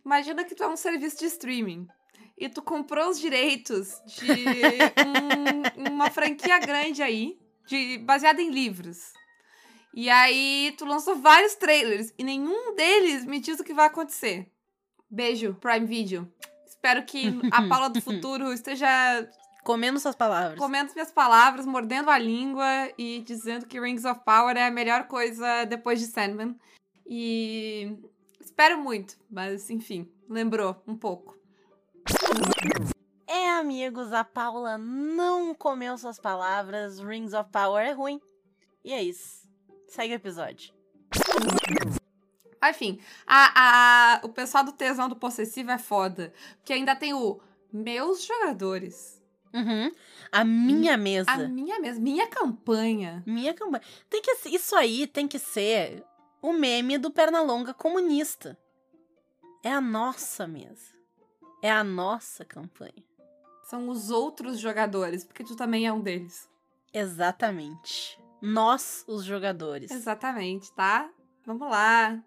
Imagina 0.05 0.45
que 0.45 0.55
tu 0.55 0.63
é 0.63 0.69
um 0.69 0.77
serviço 0.77 1.19
de 1.19 1.27
streaming 1.27 1.87
e 2.37 2.49
tu 2.49 2.63
comprou 2.63 3.09
os 3.11 3.19
direitos 3.19 4.01
de 4.07 4.27
um- 5.87 5.93
uma 5.93 6.11
franquia 6.11 6.59
grande 6.59 7.03
aí, 7.03 7.39
de, 7.67 7.99
baseada 7.99 8.41
em 8.41 8.51
livros. 8.51 8.99
E 9.95 10.09
aí 10.09 10.75
tu 10.79 10.85
lançou 10.85 11.17
vários 11.17 11.55
trailers 11.57 12.13
e 12.19 12.23
nenhum 12.25 12.75
deles 12.75 13.25
me 13.25 13.41
diz 13.41 13.59
o 13.59 13.65
que 13.65 13.75
vai 13.75 13.87
acontecer. 13.87 14.51
Beijo, 15.11 15.55
Prime 15.55 15.87
Video. 15.87 16.31
Espero 16.67 17.05
que 17.05 17.39
a 17.51 17.63
Paula 17.69 17.89
do 17.91 18.01
futuro 18.01 18.53
esteja 18.53 18.87
Comendo 19.69 20.01
suas 20.01 20.17
palavras. 20.17 20.59
comendo 20.59 20.95
minhas 20.95 21.11
palavras, 21.11 21.67
mordendo 21.67 22.09
a 22.09 22.19
língua 22.19 22.65
e 22.97 23.21
dizendo 23.21 23.67
que 23.67 23.79
Rings 23.79 24.07
of 24.07 24.23
Power 24.25 24.57
é 24.57 24.67
a 24.67 24.71
melhor 24.71 25.07
coisa 25.07 25.67
depois 25.67 26.01
de 26.01 26.07
Sandman. 26.07 26.59
E 27.07 27.95
espero 28.41 28.79
muito, 28.79 29.19
mas 29.31 29.69
enfim, 29.69 30.11
lembrou 30.27 30.75
um 30.87 30.97
pouco. 30.97 31.37
É, 33.27 33.51
amigos, 33.51 34.11
a 34.11 34.25
Paula 34.25 34.79
não 34.79 35.55
comeu 35.55 35.99
suas 35.99 36.19
palavras. 36.19 36.99
Rings 36.99 37.35
of 37.35 37.51
Power 37.51 37.87
é 37.87 37.93
ruim. 37.93 38.23
E 38.83 38.95
é 38.95 39.03
isso. 39.03 39.47
Segue 39.87 40.15
o 40.15 40.17
episódio. 40.17 40.73
Enfim, 42.65 42.99
a, 43.27 44.15
a, 44.15 44.21
o 44.25 44.31
pessoal 44.31 44.65
do 44.65 44.73
tesão 44.73 45.11
do 45.11 45.17
possessivo 45.17 45.71
é 45.71 45.79
foda. 45.79 46.33
Porque 46.57 46.73
ainda 46.73 46.97
tem 46.97 47.13
o 47.13 47.39
meus 47.71 48.25
jogadores. 48.25 49.18
Uhum. 49.53 49.91
A 50.31 50.45
minha 50.45 50.97
mesa. 50.97 51.31
A 51.31 51.39
minha 51.49 51.79
mesma, 51.81 52.01
minha 52.03 52.27
campanha. 52.27 53.23
Minha 53.27 53.55
campanha. 53.55 53.83
Tem 54.11 54.21
que 54.23 54.35
ser- 54.37 54.51
isso 54.51 54.77
aí 54.77 55.07
tem 55.07 55.27
que 55.27 55.39
ser 55.39 56.05
o 56.43 56.53
meme 56.53 56.99
do 56.99 57.11
Pernalonga 57.11 57.73
comunista. 57.75 58.59
É 59.65 59.73
a 59.73 59.81
nossa 59.81 60.47
mesa. 60.47 60.93
É 61.63 61.71
a 61.71 61.83
nossa 61.83 62.45
campanha. 62.45 63.05
São 63.65 63.89
os 63.89 64.11
outros 64.11 64.59
jogadores, 64.61 65.25
porque 65.25 65.45
tu 65.45 65.57
também 65.57 65.87
é 65.87 65.93
um 65.93 66.01
deles. 66.01 66.49
Exatamente. 66.93 68.19
Nós, 68.41 69.05
os 69.09 69.25
jogadores. 69.25 69.91
Exatamente, 69.91 70.73
tá? 70.73 71.11
Vamos 71.45 71.69
lá. 71.69 72.23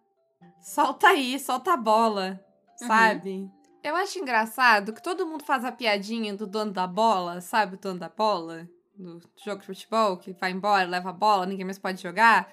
Solta 0.61 1.07
aí, 1.07 1.39
solta 1.39 1.73
a 1.73 1.77
bola, 1.77 2.39
Uhum. 2.81 2.87
sabe? 2.87 3.51
Eu 3.83 3.95
acho 3.95 4.19
engraçado 4.19 4.93
que 4.93 5.01
todo 5.01 5.25
mundo 5.25 5.43
faz 5.43 5.65
a 5.65 5.71
piadinha 5.71 6.35
do 6.35 6.45
dono 6.45 6.71
da 6.71 6.85
bola, 6.85 7.41
sabe 7.41 7.75
o 7.75 7.79
dono 7.79 7.99
da 7.99 8.09
bola? 8.09 8.69
Do 8.95 9.19
jogo 9.43 9.61
de 9.61 9.65
futebol, 9.65 10.17
que 10.17 10.33
vai 10.33 10.51
embora, 10.51 10.87
leva 10.87 11.09
a 11.09 11.13
bola, 11.13 11.45
ninguém 11.45 11.65
mais 11.65 11.79
pode 11.79 12.01
jogar. 12.01 12.51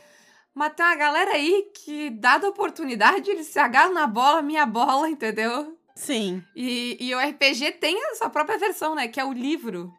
Mas 0.54 0.72
tem 0.74 0.84
uma 0.84 0.96
galera 0.96 1.32
aí 1.32 1.70
que, 1.74 2.10
dada 2.10 2.46
a 2.46 2.50
oportunidade, 2.50 3.30
eles 3.30 3.46
se 3.48 3.58
agarram 3.58 3.92
na 3.92 4.06
bola, 4.06 4.40
minha 4.40 4.64
bola, 4.64 5.08
entendeu? 5.10 5.78
Sim. 5.94 6.42
E, 6.54 6.96
e 6.98 7.14
o 7.14 7.18
RPG 7.18 7.72
tem 7.72 8.02
a 8.06 8.14
sua 8.14 8.30
própria 8.30 8.58
versão, 8.58 8.94
né? 8.94 9.08
Que 9.08 9.20
é 9.20 9.24
o 9.24 9.32
livro. 9.32 9.92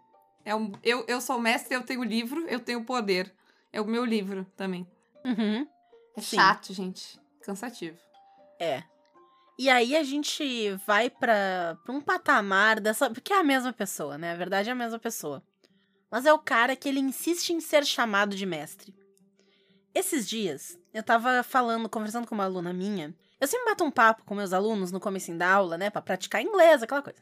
É 0.44 0.56
um, 0.56 0.72
eu, 0.84 1.06
eu 1.08 1.22
sou 1.22 1.38
o 1.38 1.42
mestre, 1.42 1.76
eu 1.76 1.84
tenho 1.84 2.00
o 2.00 2.04
livro, 2.06 2.46
eu 2.48 2.60
tenho 2.60 2.80
o 2.80 2.86
poder. 2.86 3.32
É 3.72 3.80
o 3.80 3.86
meu 3.86 4.04
livro 4.04 4.46
também. 4.58 4.88
Uhum. 5.24 5.68
É 6.16 6.22
Sim. 6.22 6.38
chato, 6.38 6.74
gente. 6.74 7.20
Cansativo. 7.42 7.98
É. 8.60 8.84
E 9.60 9.70
aí 9.70 9.94
a 9.98 10.04
gente 10.04 10.72
vai 10.88 11.10
pra 11.10 11.78
um 11.90 12.00
patamar 12.00 12.80
dessa. 12.80 13.10
Porque 13.10 13.34
é 13.34 13.40
a 13.40 13.44
mesma 13.44 13.74
pessoa, 13.74 14.18
né? 14.18 14.32
A 14.32 14.38
verdade 14.38 14.70
é 14.70 14.72
a 14.72 14.76
mesma 14.76 14.98
pessoa. 14.98 15.44
Mas 16.10 16.26
é 16.26 16.32
o 16.32 16.40
cara 16.40 16.78
que 16.78 16.88
ele 16.88 17.02
insiste 17.02 17.50
em 17.50 17.60
ser 17.60 17.86
chamado 17.86 18.38
de 18.38 18.46
mestre. 18.46 18.96
Esses 19.94 20.30
dias, 20.30 20.80
eu 20.94 21.04
tava 21.04 21.44
falando, 21.44 21.90
conversando 21.90 22.26
com 22.26 22.34
uma 22.34 22.46
aluna 22.46 22.72
minha. 22.72 23.14
Eu 23.38 23.50
sempre 23.50 23.66
bato 23.66 23.84
um 23.84 23.92
papo 23.92 24.24
com 24.24 24.34
meus 24.34 24.54
alunos 24.54 24.94
no 24.94 25.00
começo 25.00 25.34
da 25.34 25.52
aula, 25.52 25.78
né? 25.78 25.90
Pra 25.90 26.02
praticar 26.02 26.42
inglês, 26.42 26.82
aquela 26.82 27.02
coisa. 27.02 27.20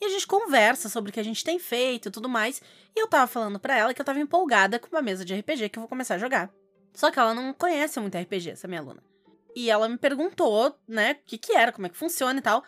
E 0.00 0.04
a 0.04 0.08
gente 0.08 0.24
conversa 0.24 0.88
sobre 0.88 1.10
o 1.10 1.12
que 1.12 1.18
a 1.18 1.24
gente 1.24 1.42
tem 1.42 1.58
feito 1.58 2.06
e 2.06 2.12
tudo 2.12 2.28
mais. 2.28 2.62
E 2.94 3.00
eu 3.00 3.08
tava 3.08 3.26
falando 3.26 3.58
pra 3.58 3.76
ela 3.76 3.92
que 3.92 4.00
eu 4.00 4.06
tava 4.06 4.20
empolgada 4.20 4.78
com 4.78 4.86
uma 4.86 5.02
mesa 5.02 5.24
de 5.24 5.34
RPG 5.34 5.70
que 5.70 5.80
eu 5.80 5.82
vou 5.82 5.88
começar 5.88 6.14
a 6.14 6.18
jogar. 6.18 6.48
Só 6.94 7.10
que 7.10 7.18
ela 7.18 7.34
não 7.34 7.52
conhece 7.52 7.98
muito 7.98 8.16
RPG, 8.16 8.50
essa 8.50 8.68
minha 8.68 8.80
aluna. 8.80 9.02
E 9.56 9.70
ela 9.70 9.88
me 9.88 9.96
perguntou, 9.96 10.78
né, 10.86 11.12
o 11.12 11.24
que 11.24 11.38
que 11.38 11.54
era, 11.54 11.72
como 11.72 11.86
é 11.86 11.90
que 11.90 11.96
funciona 11.96 12.38
e 12.38 12.42
tal. 12.42 12.62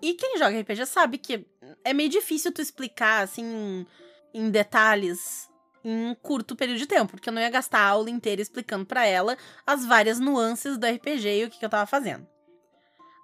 E 0.00 0.14
quem 0.14 0.38
joga 0.38 0.60
RPG 0.60 0.86
sabe 0.86 1.18
que 1.18 1.44
é 1.84 1.92
meio 1.92 2.08
difícil 2.08 2.52
tu 2.52 2.62
explicar, 2.62 3.24
assim, 3.24 3.84
em 4.32 4.48
detalhes 4.48 5.50
em 5.84 6.10
um 6.10 6.14
curto 6.14 6.54
período 6.54 6.78
de 6.78 6.86
tempo, 6.86 7.12
porque 7.12 7.28
eu 7.28 7.32
não 7.32 7.42
ia 7.42 7.50
gastar 7.50 7.80
a 7.80 7.88
aula 7.88 8.08
inteira 8.10 8.40
explicando 8.40 8.86
pra 8.86 9.04
ela 9.04 9.36
as 9.66 9.84
várias 9.84 10.20
nuances 10.20 10.78
do 10.78 10.86
RPG 10.86 11.28
e 11.28 11.44
o 11.46 11.50
que, 11.50 11.58
que 11.58 11.64
eu 11.64 11.70
tava 11.70 11.86
fazendo. 11.86 12.24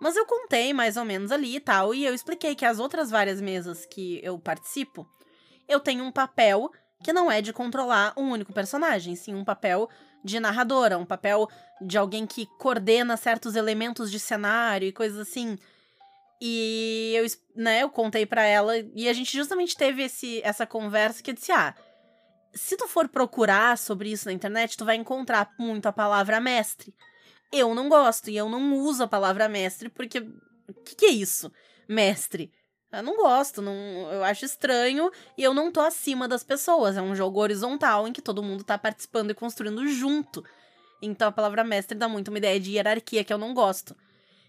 Mas 0.00 0.16
eu 0.16 0.26
contei 0.26 0.72
mais 0.72 0.96
ou 0.96 1.04
menos 1.04 1.30
ali 1.30 1.56
e 1.56 1.60
tal, 1.60 1.94
e 1.94 2.04
eu 2.04 2.12
expliquei 2.12 2.56
que 2.56 2.64
as 2.64 2.80
outras 2.80 3.08
várias 3.08 3.40
mesas 3.40 3.86
que 3.86 4.20
eu 4.20 4.36
participo, 4.36 5.08
eu 5.68 5.78
tenho 5.78 6.02
um 6.02 6.10
papel 6.10 6.72
que 7.02 7.12
não 7.12 7.30
é 7.30 7.40
de 7.40 7.52
controlar 7.52 8.12
um 8.16 8.30
único 8.30 8.52
personagem, 8.52 9.14
sim 9.14 9.34
um 9.34 9.44
papel 9.44 9.88
de 10.24 10.40
narradora, 10.40 10.98
um 10.98 11.04
papel 11.04 11.48
de 11.80 11.96
alguém 11.96 12.26
que 12.26 12.46
coordena 12.58 13.16
certos 13.16 13.54
elementos 13.54 14.10
de 14.10 14.18
cenário 14.18 14.88
e 14.88 14.92
coisas 14.92 15.18
assim. 15.18 15.58
E 16.40 17.14
eu, 17.16 17.26
né, 17.54 17.82
eu 17.82 17.90
contei 17.90 18.26
pra 18.26 18.44
ela 18.44 18.74
e 18.94 19.08
a 19.08 19.12
gente 19.12 19.36
justamente 19.36 19.76
teve 19.76 20.02
esse, 20.02 20.40
essa 20.42 20.66
conversa 20.66 21.22
que 21.22 21.30
eu 21.30 21.34
disse: 21.34 21.52
"Ah, 21.52 21.74
se 22.54 22.76
tu 22.76 22.88
for 22.88 23.08
procurar 23.08 23.76
sobre 23.78 24.10
isso 24.10 24.26
na 24.26 24.32
internet, 24.32 24.76
tu 24.76 24.84
vai 24.84 24.96
encontrar 24.96 25.52
muito 25.58 25.86
a 25.86 25.92
palavra 25.92 26.40
mestre. 26.40 26.94
Eu 27.52 27.74
não 27.74 27.88
gosto 27.88 28.30
e 28.30 28.36
eu 28.36 28.48
não 28.48 28.74
uso 28.78 29.04
a 29.04 29.08
palavra 29.08 29.48
mestre 29.48 29.88
porque 29.88 30.18
o 30.20 30.74
que, 30.84 30.96
que 30.96 31.06
é 31.06 31.10
isso? 31.10 31.52
Mestre. 31.88 32.50
Eu 32.96 33.02
não 33.02 33.16
gosto, 33.16 33.60
não, 33.60 33.72
eu 34.10 34.24
acho 34.24 34.44
estranho 34.44 35.10
e 35.36 35.42
eu 35.42 35.52
não 35.52 35.70
tô 35.70 35.80
acima 35.80 36.26
das 36.26 36.42
pessoas. 36.42 36.96
É 36.96 37.02
um 37.02 37.14
jogo 37.14 37.40
horizontal 37.40 38.08
em 38.08 38.12
que 38.12 38.22
todo 38.22 38.42
mundo 38.42 38.64
tá 38.64 38.78
participando 38.78 39.30
e 39.30 39.34
construindo 39.34 39.86
junto. 39.88 40.44
Então 41.02 41.28
a 41.28 41.32
palavra 41.32 41.62
mestre 41.62 41.96
dá 41.96 42.08
muito 42.08 42.28
uma 42.28 42.38
ideia 42.38 42.58
de 42.58 42.72
hierarquia 42.72 43.22
que 43.22 43.32
eu 43.32 43.38
não 43.38 43.52
gosto. 43.52 43.94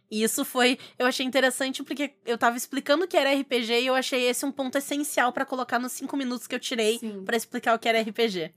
E 0.09 0.23
isso 0.23 0.45
foi, 0.45 0.79
eu 0.97 1.05
achei 1.05 1.25
interessante 1.25 1.83
porque 1.83 2.13
eu 2.25 2.37
tava 2.37 2.55
explicando 2.55 3.03
o 3.03 3.07
que 3.07 3.17
era 3.17 3.33
RPG 3.33 3.81
e 3.81 3.87
eu 3.87 3.95
achei 3.95 4.29
esse 4.29 4.45
um 4.45 4.51
ponto 4.51 4.77
essencial 4.77 5.33
pra 5.33 5.45
colocar 5.45 5.79
nos 5.79 5.91
cinco 5.91 6.15
minutos 6.15 6.47
que 6.47 6.55
eu 6.55 6.59
tirei 6.59 6.97
pra 7.25 7.35
explicar 7.35 7.75
o 7.75 7.79
que 7.79 7.89
era 7.89 7.99
RPG. 7.99 8.53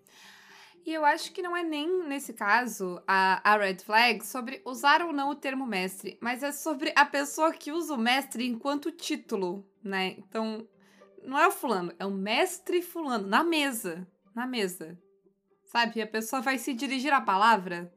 E 0.84 0.92
eu 0.92 1.04
acho 1.04 1.32
que 1.32 1.42
não 1.42 1.56
é 1.56 1.62
nem, 1.62 2.04
nesse 2.08 2.32
caso, 2.32 3.00
a, 3.06 3.40
a 3.44 3.56
red 3.56 3.78
flag 3.78 4.24
sobre 4.24 4.62
usar 4.64 5.02
ou 5.02 5.12
não 5.12 5.30
o 5.30 5.34
termo 5.34 5.66
mestre, 5.66 6.18
mas 6.20 6.42
é 6.42 6.52
sobre 6.52 6.92
a 6.96 7.04
pessoa 7.04 7.52
que 7.52 7.70
usa 7.70 7.94
o 7.94 7.98
mestre 7.98 8.46
enquanto 8.46 8.90
título, 8.90 9.64
né? 9.84 10.16
Então, 10.18 10.66
não 11.22 11.38
é 11.38 11.46
o 11.46 11.52
fulano, 11.52 11.92
é 11.98 12.06
o 12.06 12.10
mestre 12.10 12.80
fulano, 12.80 13.26
na 13.26 13.44
mesa. 13.44 14.06
Na 14.34 14.46
mesa. 14.46 14.98
Sabe? 15.66 16.00
A 16.00 16.06
pessoa 16.06 16.40
vai 16.40 16.58
se 16.58 16.72
dirigir 16.72 17.12
à 17.12 17.20
palavra, 17.20 17.92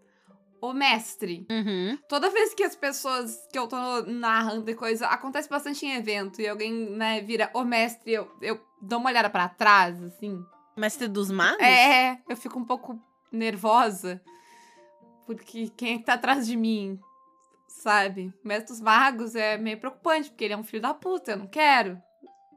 o 0.61 0.73
mestre. 0.73 1.47
Uhum. 1.49 1.97
Toda 2.07 2.29
vez 2.29 2.53
que 2.53 2.63
as 2.63 2.75
pessoas 2.75 3.47
que 3.51 3.57
eu 3.57 3.67
tô 3.67 3.77
narrando 4.03 4.69
e 4.69 4.75
coisa, 4.75 5.07
acontece 5.07 5.49
bastante 5.49 5.85
em 5.85 5.95
evento 5.95 6.41
e 6.41 6.47
alguém, 6.47 6.91
né, 6.91 7.21
vira 7.21 7.49
o 7.53 7.63
mestre, 7.63 8.13
eu, 8.13 8.31
eu 8.41 8.59
dou 8.81 8.99
uma 8.99 9.09
olhada 9.09 9.29
pra 9.29 9.49
trás, 9.49 10.01
assim. 10.03 10.43
Mestre 10.75 11.07
dos 11.07 11.29
magos? 11.31 11.61
É, 11.61 12.17
eu 12.27 12.35
fico 12.35 12.59
um 12.59 12.65
pouco 12.65 12.99
nervosa. 13.31 14.21
Porque 15.25 15.69
quem 15.69 15.95
é 15.95 15.97
que 15.99 16.03
tá 16.05 16.13
atrás 16.13 16.45
de 16.45 16.55
mim? 16.55 16.99
Sabe? 17.67 18.33
O 18.43 18.47
Mestre 18.47 18.73
dos 18.73 18.81
Magos 18.81 19.35
é 19.35 19.57
meio 19.57 19.79
preocupante, 19.79 20.29
porque 20.29 20.43
ele 20.43 20.53
é 20.53 20.57
um 20.57 20.63
filho 20.63 20.81
da 20.81 20.93
puta, 20.93 21.31
eu 21.31 21.37
não 21.37 21.47
quero. 21.47 22.01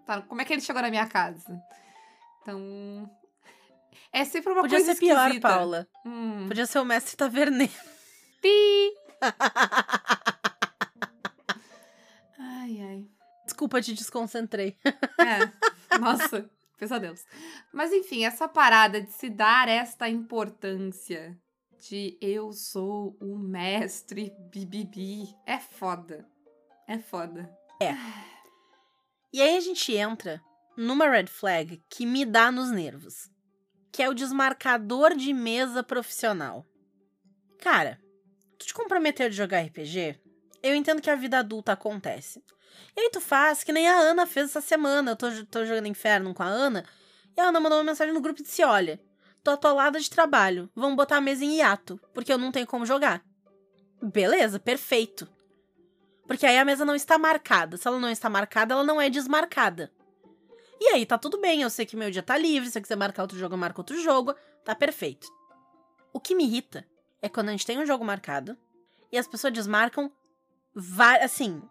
Tá, 0.05 0.21
como 0.23 0.41
é 0.41 0.45
que 0.45 0.53
ele 0.53 0.61
chegou 0.61 0.83
na 0.83 0.91
minha 0.91 1.07
casa? 1.07 1.61
Então. 2.43 3.11
É 4.13 4.25
sempre 4.25 4.53
uma 4.53 4.63
Podia 4.63 4.79
coisa 4.79 4.95
ser 4.95 5.01
pior, 5.01 5.27
esquisita. 5.27 5.49
Paula. 5.49 5.89
Hum. 6.05 6.47
Podia 6.49 6.67
ser 6.67 6.79
o 6.79 6.85
mestre 6.85 7.17
taverneiro. 7.17 7.73
Pi! 8.41 8.93
Ai, 12.39 12.81
ai. 12.81 13.07
Desculpa, 13.45 13.81
te 13.81 13.95
desconcentrei. 13.95 14.77
É, 15.19 15.99
nossa, 15.99 16.49
pesadelos. 16.77 17.25
Mas 17.73 17.93
enfim, 17.93 18.25
essa 18.25 18.49
parada 18.49 19.01
de 19.01 19.11
se 19.13 19.29
dar 19.29 19.69
esta 19.69 20.09
importância 20.09 21.37
de 21.89 22.17
eu 22.21 22.53
sou 22.53 23.17
o 23.21 23.39
mestre 23.39 24.33
bibibi 24.51 25.35
é 25.47 25.59
foda. 25.59 26.27
É 26.89 26.99
foda. 26.99 27.51
E 29.33 29.43
aí 29.43 29.57
a 29.57 29.61
gente 29.61 29.95
entra 29.95 30.41
numa 30.77 31.09
red 31.09 31.27
flag 31.27 31.83
que 31.89 32.07
me 32.07 32.25
dá 32.25 32.51
nos 32.51 32.71
nervos. 32.71 33.31
Que 33.93 34.03
é 34.03 34.09
o 34.09 34.15
desmarcador 34.15 35.15
de 35.15 35.33
mesa 35.33 35.83
profissional. 35.83 36.67
Cara, 37.59 37.99
tu 38.59 38.67
te 38.67 38.75
comprometeu 38.75 39.29
de 39.29 39.37
jogar 39.37 39.63
RPG? 39.63 40.21
Eu 40.63 40.75
entendo 40.75 41.01
que 41.01 41.11
a 41.11 41.17
vida 41.17 41.39
adulta 41.39 41.73
acontece. 41.73 42.43
E 42.97 43.01
aí 43.01 43.11
tu 43.11 43.21
faz 43.21 43.63
que 43.63 43.73
nem 43.73 43.89
a 43.89 43.99
Ana 43.99 44.27
fez 44.27 44.51
essa 44.51 44.61
semana. 44.61 45.13
Eu 45.13 45.17
tô, 45.17 45.27
tô 45.51 45.65
jogando 45.65 45.87
Inferno 45.87 46.35
com 46.35 46.43
a 46.43 46.47
Ana. 46.47 46.85
E 47.37 47.41
a 47.41 47.45
Ana 47.45 47.61
mandou 47.61 47.79
uma 47.79 47.85
mensagem 47.85 48.15
no 48.15 48.21
grupo 48.21 48.41
e 48.41 48.45
disse: 48.45 48.65
Olha, 48.65 49.01
tô 49.43 49.51
atolada 49.51 50.01
de 50.01 50.09
trabalho. 50.09 50.71
Vamos 50.75 50.97
botar 50.97 51.17
a 51.17 51.21
mesa 51.21 51.45
em 51.45 51.59
hiato, 51.59 52.01
porque 52.15 52.33
eu 52.33 52.39
não 52.39 52.51
tenho 52.51 52.67
como 52.67 52.87
jogar. 52.87 53.23
Beleza, 54.03 54.59
perfeito. 54.59 55.29
Porque 56.27 56.45
aí 56.45 56.59
a 56.59 56.65
mesa 56.65 56.85
não 56.85 56.95
está 56.95 57.19
marcada. 57.19 57.77
Se 57.77 57.87
ela 57.87 57.99
não 57.99 58.11
está 58.11 58.29
marcada, 58.29 58.75
ela 58.75 58.85
não 58.85 59.01
é 59.01 59.09
desmarcada. 59.09 59.93
E 60.81 60.89
aí, 60.89 61.07
tá 61.07 61.17
tudo 61.17 61.41
bem. 61.41 61.63
Eu 61.63 61.71
sei 61.71 61.87
que 61.87 61.97
meu 61.97 62.11
dia 62.11 62.23
tá 62.23 62.37
livre. 62.37 62.69
Se 62.69 62.79
eu 62.79 62.83
quiser 62.83 62.97
marcar 62.97 63.23
outro 63.23 63.39
jogo, 63.39 63.55
eu 63.55 63.59
marco 63.59 63.81
outro 63.81 64.01
jogo. 64.01 64.35
Tá 64.65 64.75
perfeito. 64.75 65.29
O 66.13 66.21
que 66.21 66.35
me 66.35 66.45
irrita 66.45 66.87
é 67.23 67.29
quando 67.29 67.49
a 67.49 67.53
gente 67.53 67.67
tem 67.67 67.79
um 67.79 67.87
jogo 67.87 68.05
marcado 68.05 68.57
e 69.11 69.19
as 69.19 69.27
pessoas 69.27 69.53
desmarcam. 69.53 70.11
Assim. 71.23 71.63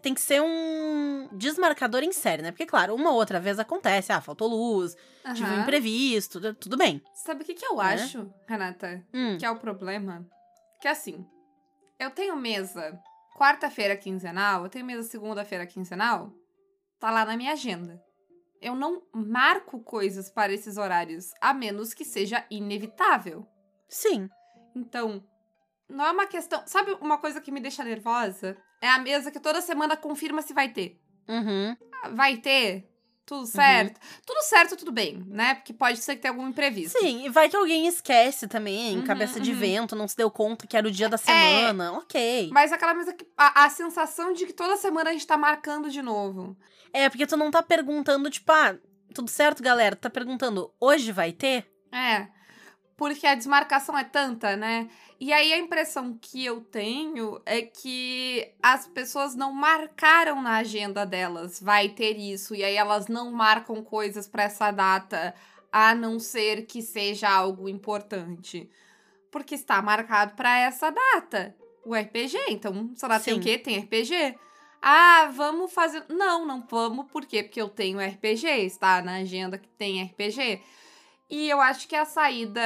Tem 0.00 0.14
que 0.14 0.20
ser 0.20 0.40
um 0.40 1.28
desmarcador 1.32 2.02
em 2.02 2.12
série, 2.12 2.42
né? 2.42 2.50
Porque, 2.50 2.66
claro, 2.66 2.94
uma 2.94 3.10
outra 3.12 3.38
vez 3.38 3.58
acontece. 3.58 4.12
Ah, 4.12 4.20
faltou 4.20 4.48
luz, 4.48 4.96
tive 5.34 5.48
um 5.50 5.60
imprevisto, 5.62 6.40
tu- 6.40 6.54
tudo 6.54 6.76
bem. 6.76 7.02
Sabe 7.14 7.42
o 7.42 7.44
que, 7.46 7.54
que 7.54 7.64
eu 7.66 7.76
Né? 7.76 7.82
acho, 7.94 8.32
Renata? 8.48 9.04
Hum, 9.12 9.36
Que 9.38 9.44
é 9.46 9.50
o 9.50 9.58
problema? 9.58 10.26
Que 10.80 10.88
assim, 10.88 11.24
eu 11.98 12.10
tenho 12.10 12.34
mesa 12.36 12.98
quarta-feira 13.36 13.96
quinzenal, 13.96 14.64
eu 14.64 14.68
tenho 14.70 14.84
mesa 14.86 15.02
segunda-feira 15.08 15.66
quinzenal, 15.66 16.32
tá 16.98 17.10
lá 17.10 17.24
na 17.24 17.36
minha 17.36 17.52
agenda. 17.52 18.02
Eu 18.60 18.74
não 18.74 19.02
marco 19.12 19.80
coisas 19.80 20.30
para 20.30 20.52
esses 20.52 20.76
horários, 20.76 21.30
a 21.40 21.52
menos 21.52 21.92
que 21.92 22.04
seja 22.04 22.44
inevitável. 22.50 23.46
Sim. 23.88 24.28
Então, 24.74 25.22
não 25.88 26.04
é 26.06 26.10
uma 26.12 26.26
questão. 26.26 26.62
Sabe 26.66 26.92
uma 27.00 27.18
coisa 27.18 27.40
que 27.40 27.50
me 27.52 27.60
deixa 27.60 27.82
nervosa? 27.84 28.56
É 28.82 28.88
a 28.88 28.98
mesa 28.98 29.30
que 29.30 29.38
toda 29.38 29.60
semana 29.60 29.96
confirma 29.96 30.42
se 30.42 30.52
vai 30.52 30.68
ter. 30.68 31.00
Uhum. 31.28 31.76
Vai 32.14 32.38
ter? 32.38 32.92
Tudo 33.24 33.46
certo? 33.46 34.00
Tudo 34.26 34.42
certo, 34.42 34.76
tudo 34.76 34.90
bem, 34.90 35.24
né? 35.28 35.54
Porque 35.54 35.72
pode 35.72 35.98
ser 35.98 36.16
que 36.16 36.22
tenha 36.22 36.32
algum 36.32 36.48
imprevisto. 36.48 36.98
Sim, 36.98 37.24
e 37.24 37.28
vai 37.28 37.48
que 37.48 37.54
alguém 37.54 37.86
esquece 37.86 38.48
também, 38.48 38.98
Uhum, 38.98 39.04
cabeça 39.04 39.38
de 39.38 39.52
uhum. 39.52 39.58
vento, 39.58 39.94
não 39.94 40.08
se 40.08 40.16
deu 40.16 40.28
conta 40.28 40.66
que 40.66 40.76
era 40.76 40.88
o 40.88 40.90
dia 40.90 41.08
da 41.08 41.16
semana. 41.16 41.92
Ok. 41.92 42.50
Mas 42.52 42.72
aquela 42.72 42.92
mesa 42.92 43.12
que. 43.12 43.24
A, 43.36 43.64
a 43.64 43.70
sensação 43.70 44.32
de 44.32 44.44
que 44.46 44.52
toda 44.52 44.76
semana 44.76 45.10
a 45.10 45.12
gente 45.12 45.26
tá 45.26 45.36
marcando 45.36 45.88
de 45.88 46.02
novo. 46.02 46.56
É, 46.92 47.08
porque 47.08 47.26
tu 47.26 47.36
não 47.36 47.52
tá 47.52 47.62
perguntando, 47.62 48.28
tipo, 48.28 48.50
ah, 48.50 48.76
tudo 49.14 49.30
certo, 49.30 49.62
galera? 49.62 49.94
Tu 49.94 50.00
tá 50.00 50.10
perguntando, 50.10 50.74
hoje 50.80 51.12
vai 51.12 51.32
ter? 51.32 51.66
É. 51.92 52.26
Porque 53.02 53.26
a 53.26 53.34
desmarcação 53.34 53.98
é 53.98 54.04
tanta, 54.04 54.54
né? 54.54 54.88
E 55.18 55.32
aí 55.32 55.52
a 55.52 55.58
impressão 55.58 56.16
que 56.22 56.44
eu 56.44 56.60
tenho 56.60 57.42
é 57.44 57.60
que 57.60 58.48
as 58.62 58.86
pessoas 58.86 59.34
não 59.34 59.52
marcaram 59.52 60.40
na 60.40 60.58
agenda 60.58 61.04
delas, 61.04 61.60
vai 61.60 61.88
ter 61.88 62.16
isso, 62.16 62.54
e 62.54 62.62
aí 62.62 62.76
elas 62.76 63.08
não 63.08 63.32
marcam 63.32 63.82
coisas 63.82 64.28
pra 64.28 64.44
essa 64.44 64.70
data, 64.70 65.34
a 65.72 65.96
não 65.96 66.20
ser 66.20 66.64
que 66.64 66.80
seja 66.80 67.28
algo 67.28 67.68
importante. 67.68 68.70
Porque 69.32 69.56
está 69.56 69.82
marcado 69.82 70.36
pra 70.36 70.60
essa 70.60 70.88
data, 70.88 71.56
o 71.84 71.96
RPG. 71.96 72.38
Então, 72.50 72.92
sei 72.94 73.08
lá, 73.08 73.18
tem 73.18 73.34
o 73.34 73.40
quê? 73.40 73.58
Tem 73.58 73.80
RPG. 73.80 74.38
Ah, 74.80 75.28
vamos 75.34 75.72
fazer. 75.72 76.04
Não, 76.08 76.46
não 76.46 76.64
vamos, 76.70 77.10
por 77.10 77.26
quê? 77.26 77.42
Porque 77.42 77.60
eu 77.60 77.68
tenho 77.68 77.98
RPG, 77.98 78.46
está 78.64 79.02
na 79.02 79.14
agenda 79.14 79.58
que 79.58 79.68
tem 79.70 80.04
RPG. 80.04 80.62
E 81.32 81.48
eu 81.48 81.62
acho 81.62 81.88
que 81.88 81.96
a 81.96 82.04
saída 82.04 82.60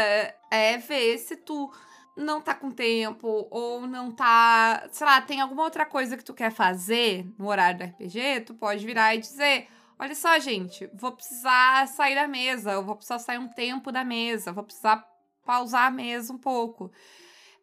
é 0.51 0.77
ver 0.77 1.19
se 1.19 1.37
tu 1.37 1.73
não 2.17 2.41
tá 2.41 2.53
com 2.53 2.69
tempo 2.69 3.47
ou 3.49 3.87
não 3.87 4.11
tá, 4.11 4.89
sei 4.91 5.07
lá, 5.07 5.21
tem 5.21 5.41
alguma 5.41 5.63
outra 5.63 5.87
coisa 5.87 6.17
que 6.17 6.25
tu 6.25 6.35
quer 6.35 6.51
fazer 6.51 7.25
no 7.39 7.47
horário 7.47 7.79
do 7.79 7.85
RPG, 7.85 8.41
tu 8.41 8.55
pode 8.55 8.85
virar 8.85 9.15
e 9.15 9.19
dizer: 9.19 9.69
"Olha 9.97 10.17
só, 10.17 10.37
gente, 10.41 10.91
vou 10.95 11.13
precisar 11.13 11.87
sair 11.87 12.17
da 12.17 12.27
mesa, 12.27 12.73
eu 12.73 12.85
vou 12.85 12.97
precisar 12.97 13.21
sair 13.21 13.39
um 13.39 13.47
tempo 13.47 13.93
da 13.93 14.03
mesa, 14.03 14.53
vou 14.53 14.65
precisar 14.65 15.07
pausar 15.45 15.87
a 15.87 15.91
mesa 15.93 16.33
um 16.33 16.39
pouco". 16.39 16.91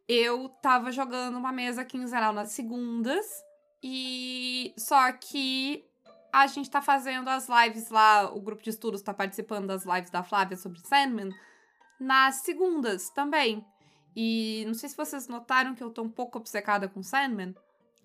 Eu 0.07 0.48
tava 0.62 0.89
jogando 0.89 1.38
uma 1.38 1.51
mesa 1.51 1.83
quinzenal 1.83 2.31
nas 2.31 2.51
segundas 2.53 3.25
e 3.83 4.74
só 4.77 5.12
que 5.12 5.86
a 6.34 6.48
gente 6.48 6.68
tá 6.68 6.82
fazendo 6.82 7.30
as 7.30 7.48
lives 7.48 7.92
lá, 7.92 8.34
o 8.34 8.42
grupo 8.42 8.63
de 8.63 8.72
estudos 8.72 9.04
tá 9.04 9.13
participando 9.13 9.68
das 9.68 9.86
lives 9.86 10.10
da 10.10 10.24
Flávia 10.24 10.58
sobre 10.58 10.80
Sandman 10.80 11.30
nas 12.00 12.38
segundas 12.38 13.12
também. 13.12 13.63
E 14.16 14.63
não 14.66 14.74
sei 14.74 14.90
se 14.90 14.98
vocês 14.98 15.28
notaram 15.28 15.75
que 15.75 15.84
eu 15.84 15.92
tô 15.92 16.02
um 16.02 16.10
pouco 16.10 16.40
obcecada 16.40 16.90
com 16.90 17.04
Sandman. 17.04 17.54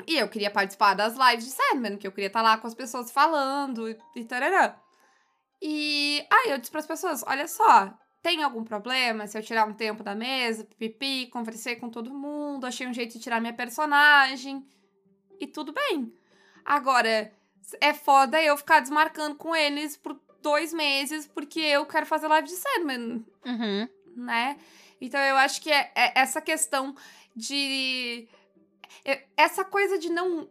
E 0.07 0.17
eu 0.17 0.29
queria 0.29 0.51
participar 0.51 0.93
das 0.93 1.17
lives 1.17 1.47
de 1.47 1.53
Sandman, 1.53 1.97
que 1.97 2.07
eu 2.07 2.13
queria 2.13 2.27
estar 2.27 2.43
lá 2.43 2.59
com 2.59 2.67
as 2.67 2.75
pessoas 2.75 3.11
falando 3.11 3.89
e, 3.89 3.99
e 4.15 4.25
tarará. 4.27 4.79
E 5.61 6.23
aí 6.31 6.51
eu 6.51 6.59
disse 6.59 6.71
pras 6.71 6.87
pessoas: 6.87 7.25
olha 7.27 7.49
só, 7.49 7.99
tem 8.23 8.43
algum 8.43 8.63
problema 8.63 9.27
se 9.27 9.39
eu 9.39 9.43
tirar 9.43 9.67
um 9.67 9.73
tempo 9.73 10.03
da 10.03 10.15
mesa, 10.15 10.69
pipi, 10.79 11.29
conversei 11.29 11.77
com 11.77 11.89
todo 11.89 12.13
mundo, 12.13 12.67
achei 12.67 12.87
um 12.87 12.93
jeito 12.93 13.15
de 13.15 13.21
tirar 13.21 13.41
minha 13.41 13.55
personagem. 13.55 14.63
E 15.41 15.47
tudo 15.47 15.73
bem. 15.73 16.13
Agora, 16.65 17.33
é 17.81 17.93
foda 17.95 18.41
eu 18.43 18.57
ficar 18.57 18.81
desmarcando 18.81 19.35
com 19.37 19.55
eles 19.55 19.97
por 19.97 20.19
dois 20.43 20.73
meses 20.73 21.27
porque 21.27 21.61
eu 21.61 21.85
quero 21.87 22.07
fazer 22.07 22.29
live 22.29 22.49
de 22.49 22.55
Sandman, 22.55 23.25
Uhum. 23.45 23.89
né? 24.17 24.57
Então 25.01 25.21
eu 25.21 25.37
acho 25.37 25.61
que 25.61 25.71
é, 25.71 25.91
é 25.95 26.13
essa 26.17 26.41
questão 26.41 26.95
de. 27.35 28.29
é- 29.05 29.25
Essa 29.37 29.65
coisa 29.65 29.99
de 29.99 30.11
não 30.11 30.49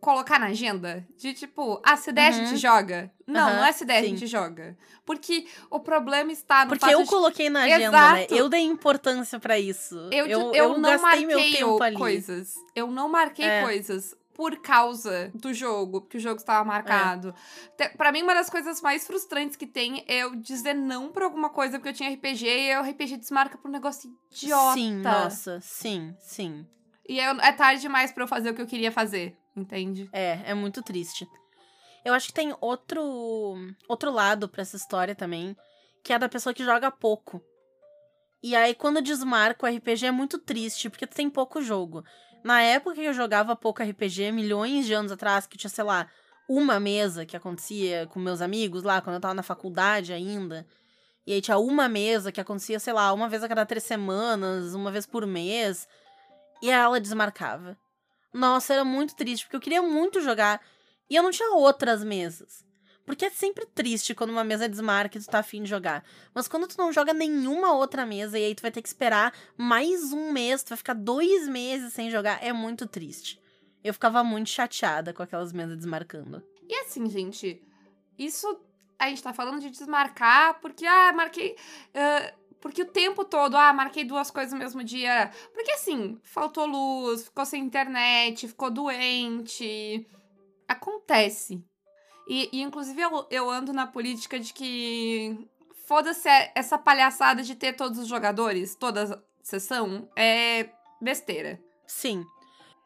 colocar 0.00 0.38
na 0.38 0.46
agenda. 0.46 1.06
De 1.16 1.34
tipo, 1.34 1.80
ah, 1.84 1.96
se 1.96 2.12
der 2.12 2.28
a 2.28 2.30
gente 2.30 2.52
Uhum. 2.52 2.56
joga. 2.56 3.12
Não, 3.26 3.48
Aham, 3.48 3.56
não 3.56 3.64
é 3.64 3.72
se 3.72 3.84
der 3.84 3.98
a 3.98 4.00
sim. 4.02 4.08
gente 4.16 4.26
joga. 4.26 4.76
Porque 5.04 5.46
o 5.68 5.80
problema 5.80 6.32
está 6.32 6.64
no 6.64 6.70
Porque 6.70 6.86
eu 6.94 7.02
de 7.02 7.08
coloquei 7.08 7.50
na 7.50 7.62
agenda, 7.64 7.90
né? 8.12 8.18
Exato. 8.20 8.34
Eu 8.34 8.48
dei 8.48 8.60
importância 8.62 9.38
pra 9.38 9.58
isso. 9.58 9.96
eu, 10.12 10.26
eu, 10.26 10.54
eu, 10.54 10.78
não 10.78 10.90
gastei 10.90 11.26
meu 11.26 11.38
marquei 11.38 11.94
coisas. 11.96 12.54
Eu 12.74 12.86
não 12.90 13.08
marquei 13.08 13.44
É. 13.44 13.62
coisas 13.62 14.14
por 14.40 14.56
causa 14.62 15.30
do 15.34 15.52
jogo, 15.52 16.00
porque 16.00 16.16
o 16.16 16.20
jogo 16.20 16.36
estava 16.40 16.64
marcado. 16.64 17.34
Te- 17.76 17.90
Pra 17.90 18.10
mim, 18.10 18.22
uma 18.22 18.32
das 18.32 18.48
coisas 18.48 18.80
mais 18.80 19.06
frustrantes 19.06 19.54
que 19.54 19.66
tem 19.66 20.02
é 20.08 20.20
eu 20.20 20.34
dizer 20.34 20.72
não 20.72 21.12
pra 21.12 21.26
alguma 21.26 21.50
coisa 21.50 21.78
porque 21.78 21.90
eu 21.90 21.92
tinha 21.92 22.08
RPG 22.10 22.46
e 22.48 22.74
o 22.78 22.82
RPG 22.82 23.18
desmarca 23.18 23.58
por 23.58 23.68
um 23.68 23.70
negócio 23.72 24.10
idiota. 24.32 24.72
Sim, 24.72 24.94
nossa, 24.94 25.60
sim, 25.60 26.14
sim. 26.20 26.66
E 27.06 27.18
eu- 27.20 27.38
é 27.38 27.52
tarde 27.52 27.82
demais 27.82 28.12
pra 28.12 28.24
eu 28.24 28.28
fazer 28.28 28.48
o 28.48 28.54
que 28.54 28.62
eu 28.62 28.66
queria 28.66 28.90
fazer, 28.90 29.36
entende? 29.54 30.08
É, 30.10 30.40
é 30.46 30.54
muito 30.54 30.82
triste. 30.82 31.28
Eu 32.02 32.14
acho 32.14 32.28
que 32.28 32.32
tem 32.32 32.56
outro 32.62 33.58
outro 33.86 34.10
lado 34.10 34.48
pra 34.48 34.62
essa 34.62 34.74
história 34.76 35.14
também, 35.14 35.54
que 36.02 36.14
é 36.14 36.18
da 36.18 36.30
pessoa 36.30 36.54
que 36.54 36.64
joga 36.64 36.90
pouco. 36.90 37.42
E 38.42 38.56
aí 38.56 38.74
quando 38.74 39.02
desmarca 39.02 39.66
o 39.66 39.68
RPG 39.68 40.06
é 40.06 40.10
muito 40.10 40.38
triste, 40.38 40.88
porque 40.88 41.06
tu 41.06 41.14
tem 41.14 41.28
pouco 41.28 41.60
jogo. 41.60 42.02
Na 42.42 42.62
época 42.62 42.94
que 42.94 43.04
eu 43.04 43.12
jogava 43.12 43.54
pouco 43.54 43.82
RPG, 43.82 44.32
milhões 44.32 44.86
de 44.86 44.94
anos 44.94 45.12
atrás, 45.12 45.46
que 45.46 45.58
tinha, 45.58 45.70
sei 45.70 45.84
lá, 45.84 46.08
uma 46.48 46.80
mesa 46.80 47.26
que 47.26 47.36
acontecia 47.36 48.06
com 48.06 48.18
meus 48.18 48.40
amigos 48.40 48.82
lá, 48.82 49.00
quando 49.00 49.14
eu 49.16 49.20
tava 49.20 49.34
na 49.34 49.42
faculdade 49.42 50.12
ainda. 50.12 50.66
E 51.26 51.32
aí 51.34 51.40
tinha 51.40 51.58
uma 51.58 51.88
mesa 51.88 52.32
que 52.32 52.40
acontecia, 52.40 52.80
sei 52.80 52.92
lá, 52.92 53.12
uma 53.12 53.28
vez 53.28 53.44
a 53.44 53.48
cada 53.48 53.66
três 53.66 53.84
semanas, 53.84 54.74
uma 54.74 54.90
vez 54.90 55.06
por 55.06 55.26
mês. 55.26 55.86
E 56.62 56.70
ela 56.70 57.00
desmarcava. 57.00 57.76
Nossa, 58.32 58.72
era 58.72 58.84
muito 58.84 59.14
triste, 59.14 59.44
porque 59.44 59.56
eu 59.56 59.60
queria 59.60 59.82
muito 59.82 60.20
jogar. 60.20 60.60
E 61.08 61.16
eu 61.16 61.22
não 61.22 61.30
tinha 61.30 61.54
outras 61.54 62.02
mesas. 62.02 62.64
Porque 63.10 63.24
é 63.24 63.30
sempre 63.30 63.66
triste 63.66 64.14
quando 64.14 64.30
uma 64.30 64.44
mesa 64.44 64.68
desmarca 64.68 65.18
e 65.18 65.20
tu 65.20 65.26
tá 65.26 65.40
afim 65.40 65.64
de 65.64 65.68
jogar. 65.68 66.04
Mas 66.32 66.46
quando 66.46 66.68
tu 66.68 66.78
não 66.78 66.92
joga 66.92 67.12
nenhuma 67.12 67.72
outra 67.72 68.06
mesa 68.06 68.38
e 68.38 68.44
aí 68.44 68.54
tu 68.54 68.62
vai 68.62 68.70
ter 68.70 68.80
que 68.80 68.86
esperar 68.86 69.34
mais 69.58 70.12
um 70.12 70.30
mês, 70.30 70.62
tu 70.62 70.68
vai 70.68 70.78
ficar 70.78 70.94
dois 70.94 71.48
meses 71.48 71.92
sem 71.92 72.08
jogar, 72.08 72.38
é 72.40 72.52
muito 72.52 72.86
triste. 72.86 73.42
Eu 73.82 73.92
ficava 73.92 74.22
muito 74.22 74.48
chateada 74.48 75.12
com 75.12 75.24
aquelas 75.24 75.52
mesas 75.52 75.76
desmarcando. 75.76 76.40
E 76.68 76.72
assim, 76.82 77.10
gente, 77.10 77.60
isso 78.16 78.60
a 78.96 79.08
gente 79.08 79.24
tá 79.24 79.32
falando 79.32 79.58
de 79.58 79.70
desmarcar 79.70 80.60
porque, 80.60 80.86
ah, 80.86 81.12
marquei. 81.12 81.56
ah, 81.92 82.32
porque 82.60 82.82
o 82.82 82.86
tempo 82.86 83.24
todo, 83.24 83.56
ah, 83.56 83.72
marquei 83.72 84.04
duas 84.04 84.30
coisas 84.30 84.52
no 84.52 84.58
mesmo 84.60 84.84
dia. 84.84 85.32
Porque 85.52 85.72
assim, 85.72 86.16
faltou 86.22 86.64
luz, 86.64 87.24
ficou 87.24 87.44
sem 87.44 87.64
internet, 87.64 88.46
ficou 88.46 88.70
doente. 88.70 90.06
Acontece. 90.68 91.60
E, 92.32 92.48
e, 92.52 92.62
inclusive, 92.62 93.00
eu, 93.02 93.26
eu 93.28 93.50
ando 93.50 93.72
na 93.72 93.86
política 93.88 94.38
de 94.38 94.52
que. 94.54 95.36
Foda-se 95.84 96.28
é- 96.28 96.52
essa 96.54 96.78
palhaçada 96.78 97.42
de 97.42 97.56
ter 97.56 97.72
todos 97.72 97.98
os 97.98 98.06
jogadores, 98.06 98.76
toda 98.76 99.20
sessão, 99.42 100.08
é 100.14 100.68
besteira. 101.02 101.60
Sim, 101.84 102.24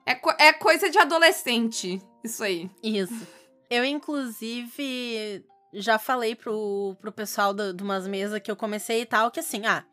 É, 0.07 0.15
co- 0.15 0.35
é 0.39 0.51
coisa 0.55 0.89
de 0.89 0.97
adolescente, 0.99 2.01
isso 2.25 2.43
aí. 2.43 2.71
isso. 2.83 3.27
Eu, 3.69 3.85
inclusive, 3.85 5.45
já 5.75 5.99
falei 5.99 6.35
pro, 6.35 6.97
pro 7.01 7.13
pessoal 7.13 7.53
de 7.53 7.83
umas 7.83 8.07
mesas 8.07 8.41
que 8.41 8.51
eu 8.51 8.57
comecei 8.57 9.03
e 9.03 9.07
tal, 9.07 9.31
que 9.31 9.41
assim, 9.41 9.67
ah, 9.67 9.85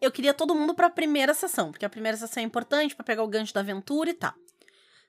eu 0.00 0.10
queria 0.10 0.32
todo 0.32 0.54
mundo 0.54 0.74
pra 0.74 0.88
primeira 0.88 1.34
sessão, 1.34 1.70
porque 1.70 1.84
a 1.84 1.90
primeira 1.90 2.16
sessão 2.16 2.42
é 2.42 2.46
importante 2.46 2.94
pra 2.96 3.04
pegar 3.04 3.22
o 3.22 3.28
gancho 3.28 3.52
da 3.52 3.60
aventura 3.60 4.08
e 4.10 4.14
tal. 4.14 4.32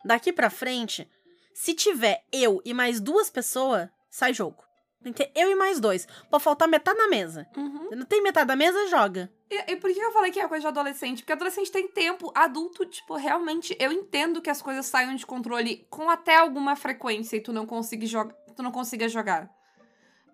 Daqui 0.03 0.33
pra 0.33 0.49
frente, 0.49 1.07
se 1.55 1.73
tiver 1.73 2.21
eu 2.33 2.61
e 2.65 2.73
mais 2.73 2.99
duas 2.99 3.29
pessoas, 3.29 3.87
sai 4.09 4.33
jogo. 4.33 4.61
Tem 5.01 5.13
que 5.13 5.23
ter 5.23 5.31
eu 5.39 5.49
e 5.49 5.55
mais 5.55 5.79
dois. 5.79 6.05
Pode 6.29 6.43
faltar 6.43 6.67
metade 6.67 6.97
da 6.97 7.07
mesa. 7.07 7.47
Uhum. 7.55 7.91
Não 7.95 8.05
tem 8.05 8.21
metade 8.21 8.45
da 8.45 8.57
mesa, 8.57 8.89
joga. 8.89 9.31
E, 9.49 9.71
e 9.71 9.75
por 9.77 9.89
que 9.93 9.97
eu 9.97 10.11
falei 10.11 10.31
que 10.31 10.39
é 10.39 10.47
coisa 10.49 10.63
de 10.63 10.67
adolescente? 10.67 11.19
Porque 11.19 11.31
adolescente 11.31 11.71
tem 11.71 11.87
tempo, 11.87 12.29
adulto, 12.35 12.85
tipo, 12.85 13.15
realmente, 13.15 13.73
eu 13.79 13.89
entendo 13.89 14.41
que 14.41 14.49
as 14.49 14.61
coisas 14.61 14.85
saiam 14.85 15.15
de 15.15 15.25
controle 15.25 15.87
com 15.89 16.09
até 16.09 16.35
alguma 16.35 16.75
frequência 16.75 17.37
e 17.37 17.41
tu 17.41 17.53
não 17.53 17.65
consiga, 17.65 18.05
joga, 18.05 18.35
tu 18.53 18.61
não 18.61 18.71
consiga 18.71 19.07
jogar. 19.07 19.49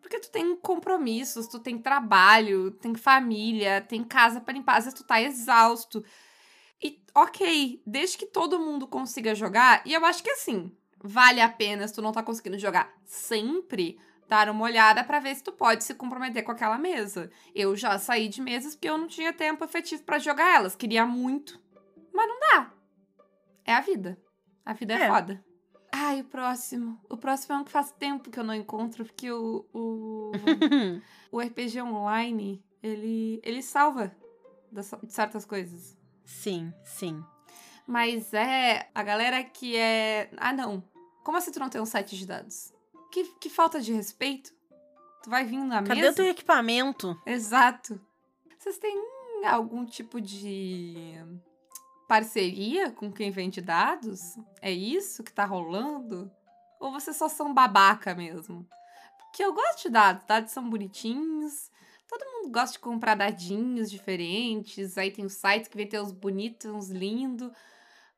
Porque 0.02 0.20
tu 0.20 0.32
tem 0.32 0.56
compromissos, 0.56 1.48
tu 1.48 1.60
tem 1.60 1.78
trabalho, 1.78 2.72
tem 2.72 2.96
família, 2.96 3.80
tem 3.80 4.04
casa 4.04 4.42
pra 4.42 4.56
limpar, 4.56 4.78
às 4.78 4.86
vezes 4.86 5.00
tu 5.00 5.06
tá 5.06 5.22
exausto. 5.22 6.04
E, 6.82 7.00
ok, 7.14 7.80
desde 7.86 8.18
que 8.18 8.26
todo 8.26 8.60
mundo 8.60 8.88
consiga 8.88 9.36
jogar, 9.36 9.84
e 9.86 9.94
eu 9.94 10.04
acho 10.04 10.24
que 10.24 10.32
assim, 10.32 10.76
vale 11.04 11.42
a 11.42 11.50
pena 11.50 11.88
se 11.88 11.94
tu 11.94 12.02
não 12.02 12.12
tá 12.12 12.22
conseguindo 12.24 12.58
jogar 12.60 12.94
sempre, 13.06 14.00
dar 14.28 14.50
uma 14.50 14.64
olhada 14.64 15.04
pra 15.04 15.20
ver 15.20 15.36
se 15.36 15.44
tu 15.44 15.52
pode 15.52 15.84
se 15.84 15.94
comprometer 15.96 16.44
com 16.44 16.52
aquela 16.52 16.78
mesa. 16.78 17.30
Eu 17.54 17.76
já 17.76 17.98
saí 18.00 18.28
de 18.30 18.42
mesas 18.42 18.76
porque 18.76 18.90
eu 18.90 18.98
não 18.98 19.08
tinha 19.08 19.34
tempo 19.34 19.64
efetivo 19.64 20.04
pra 20.04 20.20
jogar 20.20 20.56
elas. 20.56 20.76
Queria 20.76 21.06
muito, 21.06 21.60
mas 22.14 22.28
não 22.28 22.40
dá. 22.40 22.74
É 23.66 23.74
a 23.74 23.82
vida. 23.82 24.18
A 24.66 24.74
vida 24.74 24.94
é, 24.94 25.02
É. 25.04 25.08
foda. 25.10 25.44
Ai, 25.94 26.22
o 26.22 26.24
próximo. 26.26 26.98
O 27.10 27.18
próximo 27.18 27.56
é 27.56 27.58
um 27.58 27.64
que 27.66 27.72
faz 27.72 27.92
tempo 27.92 28.30
que 28.32 28.40
eu 28.40 28.44
não 28.46 28.54
encontro, 28.54 29.04
porque 29.04 29.30
o, 29.32 29.66
o, 29.74 30.32
o 31.32 31.40
RPG 31.42 31.82
online, 31.82 32.64
ele, 32.82 33.42
ele 33.44 33.62
salva 33.62 34.16
de 34.72 35.12
certas 35.12 35.44
coisas. 35.46 35.98
sim, 36.24 36.72
sim. 36.86 37.22
Mas 37.86 38.34
é 38.34 38.90
a 38.96 39.04
galera 39.04 39.44
que 39.44 39.76
é. 39.76 40.30
Ah, 40.38 40.54
não. 40.54 40.82
Como 41.24 41.38
assim 41.38 41.52
tu 41.52 41.60
não 41.60 41.70
tem 41.70 41.82
um 41.82 41.86
site 41.86 42.18
de 42.18 42.26
dados? 42.26 42.74
Que, 43.12 43.26
que 43.40 43.50
falta 43.50 43.80
de 43.80 43.94
respeito. 43.94 44.54
Tu 45.24 45.30
vai 45.30 45.44
vir 45.46 45.58
na 45.60 45.84
Cadê 45.84 46.02
mesa? 46.02 46.14
o 46.14 46.16
teu 46.16 46.26
equipamento? 46.28 47.20
Exato. 47.26 48.00
Vocês 48.58 48.78
têm 48.78 48.96
algum 49.46 49.86
tipo 49.86 50.20
de 50.20 51.16
parceria 52.08 52.92
com 52.92 53.12
quem 53.12 53.32
vende 53.32 53.62
dados? 53.62 54.36
É 54.62 54.72
isso 54.72 55.24
que 55.24 55.32
tá 55.32 55.46
rolando? 55.46 56.32
Ou 56.80 56.92
vocês 56.92 57.16
só 57.16 57.30
são 57.30 57.54
babaca 57.54 58.16
mesmo? 58.16 58.68
Porque 59.20 59.44
eu 59.44 59.54
gosto 59.54 59.84
de 59.84 59.90
dados, 59.90 60.26
dados 60.26 60.52
são 60.52 60.70
bonitinhos. 60.70 61.72
Todo 62.08 62.26
mundo 62.26 62.52
gosta 62.52 62.74
de 62.74 62.80
comprar 62.80 63.16
dadinhos 63.16 63.90
diferentes. 63.90 64.98
Aí 64.98 65.12
tem 65.12 65.24
os 65.24 65.34
sites 65.34 65.70
que 65.70 65.78
vem 65.78 65.88
ter 65.88 66.02
uns 66.02 66.12
bonitos, 66.12 66.70
uns 66.70 66.90
lindos. 66.90 67.52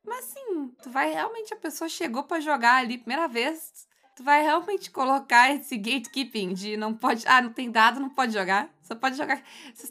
Mas 0.04 0.18
assim, 0.26 0.68
tu 0.82 0.90
vai 0.90 1.12
realmente, 1.12 1.52
a 1.54 1.56
pessoa 1.56 1.88
chegou 1.88 2.24
pra 2.24 2.40
jogar 2.40 2.76
ali, 2.76 2.98
primeira 2.98 3.26
vez. 3.28 3.86
Tu 4.16 4.22
vai 4.22 4.42
realmente 4.42 4.90
colocar 4.92 5.52
esse 5.52 5.76
gatekeeping 5.76 6.54
de 6.54 6.76
não 6.76 6.94
pode. 6.94 7.26
Ah, 7.26 7.42
não 7.42 7.52
tem 7.52 7.68
dado, 7.70 7.98
não 7.98 8.10
pode 8.10 8.32
jogar. 8.32 8.68
Só 8.82 8.94
pode 8.94 9.16
jogar. 9.16 9.42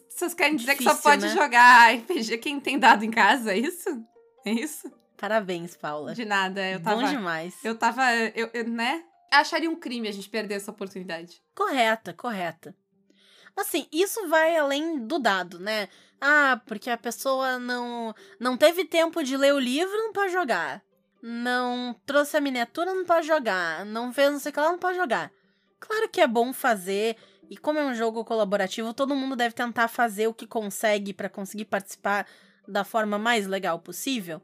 Vocês- 0.08 0.34
querem 0.34 0.56
dizer 0.56 0.76
que 0.78 0.84
só 0.84 0.92
Difícil, 0.92 1.12
pode 1.12 1.26
né? 1.26 1.34
jogar 1.34 1.94
RPG 1.94 2.38
quem 2.38 2.60
tem 2.60 2.80
dado 2.80 3.04
em 3.04 3.12
casa? 3.12 3.52
É 3.54 3.58
isso? 3.58 3.90
É 4.46 4.52
isso? 4.52 4.90
Parabéns, 5.18 5.76
Paula. 5.76 6.14
De 6.14 6.24
nada, 6.26 6.62
eu 6.70 6.80
Bom 6.80 6.92
tava. 7.00 7.08
demais. 7.08 7.56
Eu 7.66 7.78
tava. 7.78 8.04
Eu, 8.36 8.50
eu, 8.54 8.68
né? 8.70 9.04
Acharia 9.32 9.70
um 9.70 9.76
crime 9.76 10.08
a 10.08 10.12
gente 10.12 10.30
perder 10.30 10.56
essa 10.56 10.70
oportunidade. 10.72 11.42
Correta, 11.56 12.14
correta. 12.14 12.76
Assim, 13.56 13.88
isso 13.92 14.28
vai 14.28 14.58
além 14.58 15.06
do 15.06 15.20
dado, 15.20 15.60
né? 15.60 15.88
Ah, 16.20 16.60
porque 16.66 16.90
a 16.90 16.98
pessoa 16.98 17.60
não 17.60 18.14
não 18.40 18.58
teve 18.58 18.86
tempo 18.86 19.24
de 19.24 19.38
ler 19.38 19.54
o 19.54 19.60
livro, 19.60 19.96
não 19.98 20.14
pode 20.14 20.34
jogar. 20.34 20.82
Não 21.22 21.96
trouxe 22.06 22.36
a 22.36 22.42
miniatura, 22.42 22.94
não 22.94 23.06
pode 23.06 23.28
jogar. 23.28 23.86
Não 23.86 24.12
fez 24.12 24.32
não 24.32 24.40
sei 24.40 24.50
o 24.50 24.54
que 24.54 24.60
lá, 24.60 24.72
não 24.72 24.80
pode 24.80 24.98
jogar. 24.98 25.32
Claro 25.80 26.10
que 26.10 26.22
é 26.22 26.28
bom 26.28 26.54
fazer, 26.54 27.18
e 27.50 27.58
como 27.58 27.78
é 27.78 27.86
um 27.86 27.94
jogo 27.94 28.24
colaborativo, 28.24 28.94
todo 28.94 29.16
mundo 29.16 29.36
deve 29.36 29.54
tentar 29.54 29.88
fazer 29.88 30.28
o 30.28 30.34
que 30.34 30.48
consegue 30.48 31.14
pra 31.14 31.30
conseguir 31.30 31.66
participar 31.66 32.26
da 32.68 32.84
forma 32.84 33.20
mais 33.20 33.46
legal 33.46 33.80
possível. 33.80 34.42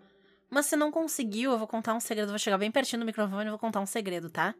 Mas 0.49 0.65
se 0.65 0.75
não 0.75 0.91
conseguiu, 0.91 1.51
eu 1.51 1.57
vou 1.57 1.67
contar 1.67 1.93
um 1.93 1.99
segredo. 1.99 2.29
Vou 2.29 2.39
chegar 2.39 2.57
bem 2.57 2.71
pertinho 2.71 3.01
do 3.01 3.05
microfone 3.05 3.47
e 3.47 3.49
vou 3.49 3.59
contar 3.59 3.79
um 3.79 3.85
segredo, 3.85 4.29
tá? 4.29 4.53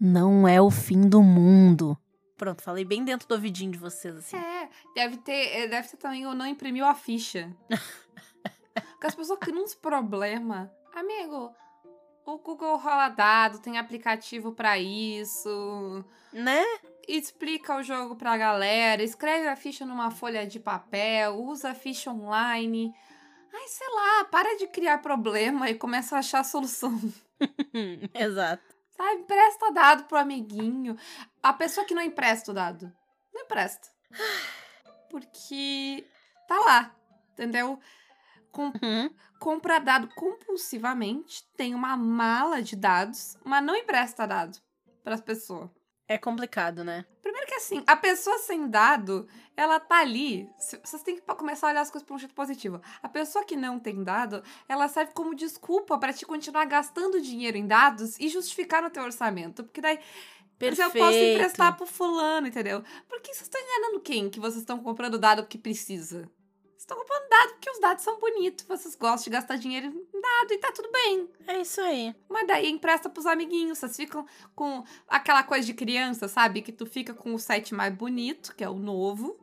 Não 0.00 0.46
é 0.48 0.60
o 0.60 0.70
fim 0.70 1.08
do 1.08 1.22
mundo. 1.22 1.96
Pronto, 2.36 2.62
falei 2.62 2.84
bem 2.84 3.04
dentro 3.04 3.26
do 3.26 3.32
ouvidinho 3.34 3.72
de 3.72 3.78
vocês, 3.78 4.14
assim. 4.16 4.36
É, 4.36 4.68
deve 4.94 5.16
ter, 5.18 5.56
é, 5.56 5.68
deve 5.68 5.88
ter 5.88 5.96
também 5.96 6.22
eu 6.22 6.34
não 6.34 6.46
imprimiu 6.46 6.84
a 6.84 6.94
ficha. 6.94 7.50
Porque 8.92 9.06
as 9.06 9.14
pessoas 9.14 9.38
criam 9.38 9.62
uns 9.62 9.74
problemas. 9.74 10.68
Amigo, 10.94 11.54
o 12.26 12.38
Google 12.38 12.76
rola 12.76 13.08
dado, 13.08 13.60
tem 13.60 13.78
aplicativo 13.78 14.52
pra 14.52 14.78
isso. 14.78 16.04
Né? 16.32 16.62
Explica 17.08 17.76
o 17.76 17.82
jogo 17.82 18.16
pra 18.16 18.36
galera, 18.36 19.02
escreve 19.02 19.48
a 19.48 19.56
ficha 19.56 19.86
numa 19.86 20.10
folha 20.10 20.46
de 20.46 20.60
papel, 20.60 21.36
usa 21.36 21.70
a 21.70 21.74
ficha 21.74 22.10
online. 22.10 22.92
Ai, 23.54 23.68
sei 23.68 23.88
lá, 23.88 24.24
para 24.24 24.58
de 24.58 24.66
criar 24.66 24.98
problema 24.98 25.70
e 25.70 25.74
começa 25.74 26.16
a 26.16 26.18
achar 26.18 26.44
solução. 26.44 27.00
Exato. 28.12 28.75
Sabe? 28.96 29.20
Empresta 29.20 29.72
dado 29.72 30.04
pro 30.04 30.18
amiguinho. 30.18 30.96
A 31.42 31.52
pessoa 31.52 31.86
que 31.86 31.94
não 31.94 32.02
empresta 32.02 32.50
o 32.50 32.54
dado, 32.54 32.92
não 33.34 33.42
empresta. 33.42 33.88
Porque 35.10 36.06
tá 36.48 36.58
lá, 36.60 36.94
entendeu? 37.32 37.78
Com, 38.50 38.66
Uhum. 38.82 39.14
compra 39.38 39.78
dado 39.78 40.08
compulsivamente, 40.14 41.46
tem 41.56 41.74
uma 41.74 41.96
mala 41.96 42.62
de 42.62 42.74
dados, 42.74 43.36
mas 43.44 43.62
não 43.62 43.76
empresta 43.76 44.26
dado 44.26 44.58
pras 45.04 45.20
pessoas. 45.20 45.70
É 46.08 46.16
complicado, 46.16 46.84
né? 46.84 47.04
Primeiro 47.20 47.46
que 47.48 47.54
assim, 47.54 47.82
a 47.86 47.96
pessoa 47.96 48.38
sem 48.38 48.68
dado, 48.68 49.26
ela 49.56 49.80
tá 49.80 49.98
ali. 49.98 50.48
Vocês 50.56 51.02
têm 51.02 51.16
que 51.16 51.22
começar 51.22 51.66
a 51.66 51.70
olhar 51.70 51.80
as 51.80 51.90
coisas 51.90 52.06
por 52.06 52.14
um 52.14 52.18
jeito 52.18 52.34
positivo. 52.34 52.80
A 53.02 53.08
pessoa 53.08 53.44
que 53.44 53.56
não 53.56 53.80
tem 53.80 54.04
dado, 54.04 54.42
ela 54.68 54.86
serve 54.86 55.12
como 55.12 55.34
desculpa 55.34 55.98
pra 55.98 56.12
te 56.12 56.24
continuar 56.24 56.64
gastando 56.66 57.20
dinheiro 57.20 57.56
em 57.56 57.66
dados 57.66 58.18
e 58.20 58.28
justificar 58.28 58.82
no 58.82 58.90
teu 58.90 59.02
orçamento. 59.02 59.64
Porque 59.64 59.80
daí 59.80 59.98
mas 60.58 60.76
Perfeito. 60.76 60.96
eu 60.96 61.04
posso 61.04 61.18
emprestar 61.18 61.76
pro 61.76 61.86
fulano, 61.86 62.46
entendeu? 62.46 62.82
Porque 63.08 63.34
vocês 63.34 63.42
estão 63.42 63.60
enganando 63.60 64.00
quem 64.00 64.30
que 64.30 64.40
vocês 64.40 64.62
estão 64.62 64.78
comprando 64.78 65.18
dado 65.18 65.42
porque 65.42 65.58
precisa? 65.58 66.30
Estão 66.86 66.98
comprando 66.98 67.28
dado 67.28 67.50
porque 67.54 67.70
os 67.70 67.80
dados 67.80 68.04
são 68.04 68.16
bonitos, 68.20 68.64
vocês 68.64 68.94
gostam 68.94 69.24
de 69.24 69.30
gastar 69.30 69.56
dinheiro 69.56 69.86
em 69.88 70.20
dado 70.20 70.52
e 70.52 70.58
tá 70.58 70.70
tudo 70.70 70.88
bem. 70.92 71.28
É 71.48 71.60
isso 71.60 71.80
aí. 71.80 72.14
Mas 72.28 72.46
daí 72.46 72.70
empresta 72.70 73.10
pros 73.10 73.26
amiguinhos, 73.26 73.78
vocês 73.78 73.96
ficam 73.96 74.24
com 74.54 74.84
aquela 75.08 75.42
coisa 75.42 75.66
de 75.66 75.74
criança, 75.74 76.28
sabe? 76.28 76.62
Que 76.62 76.70
tu 76.70 76.86
fica 76.86 77.12
com 77.12 77.34
o 77.34 77.40
site 77.40 77.74
mais 77.74 77.92
bonito, 77.92 78.54
que 78.54 78.62
é 78.62 78.68
o 78.68 78.76
novo, 78.78 79.36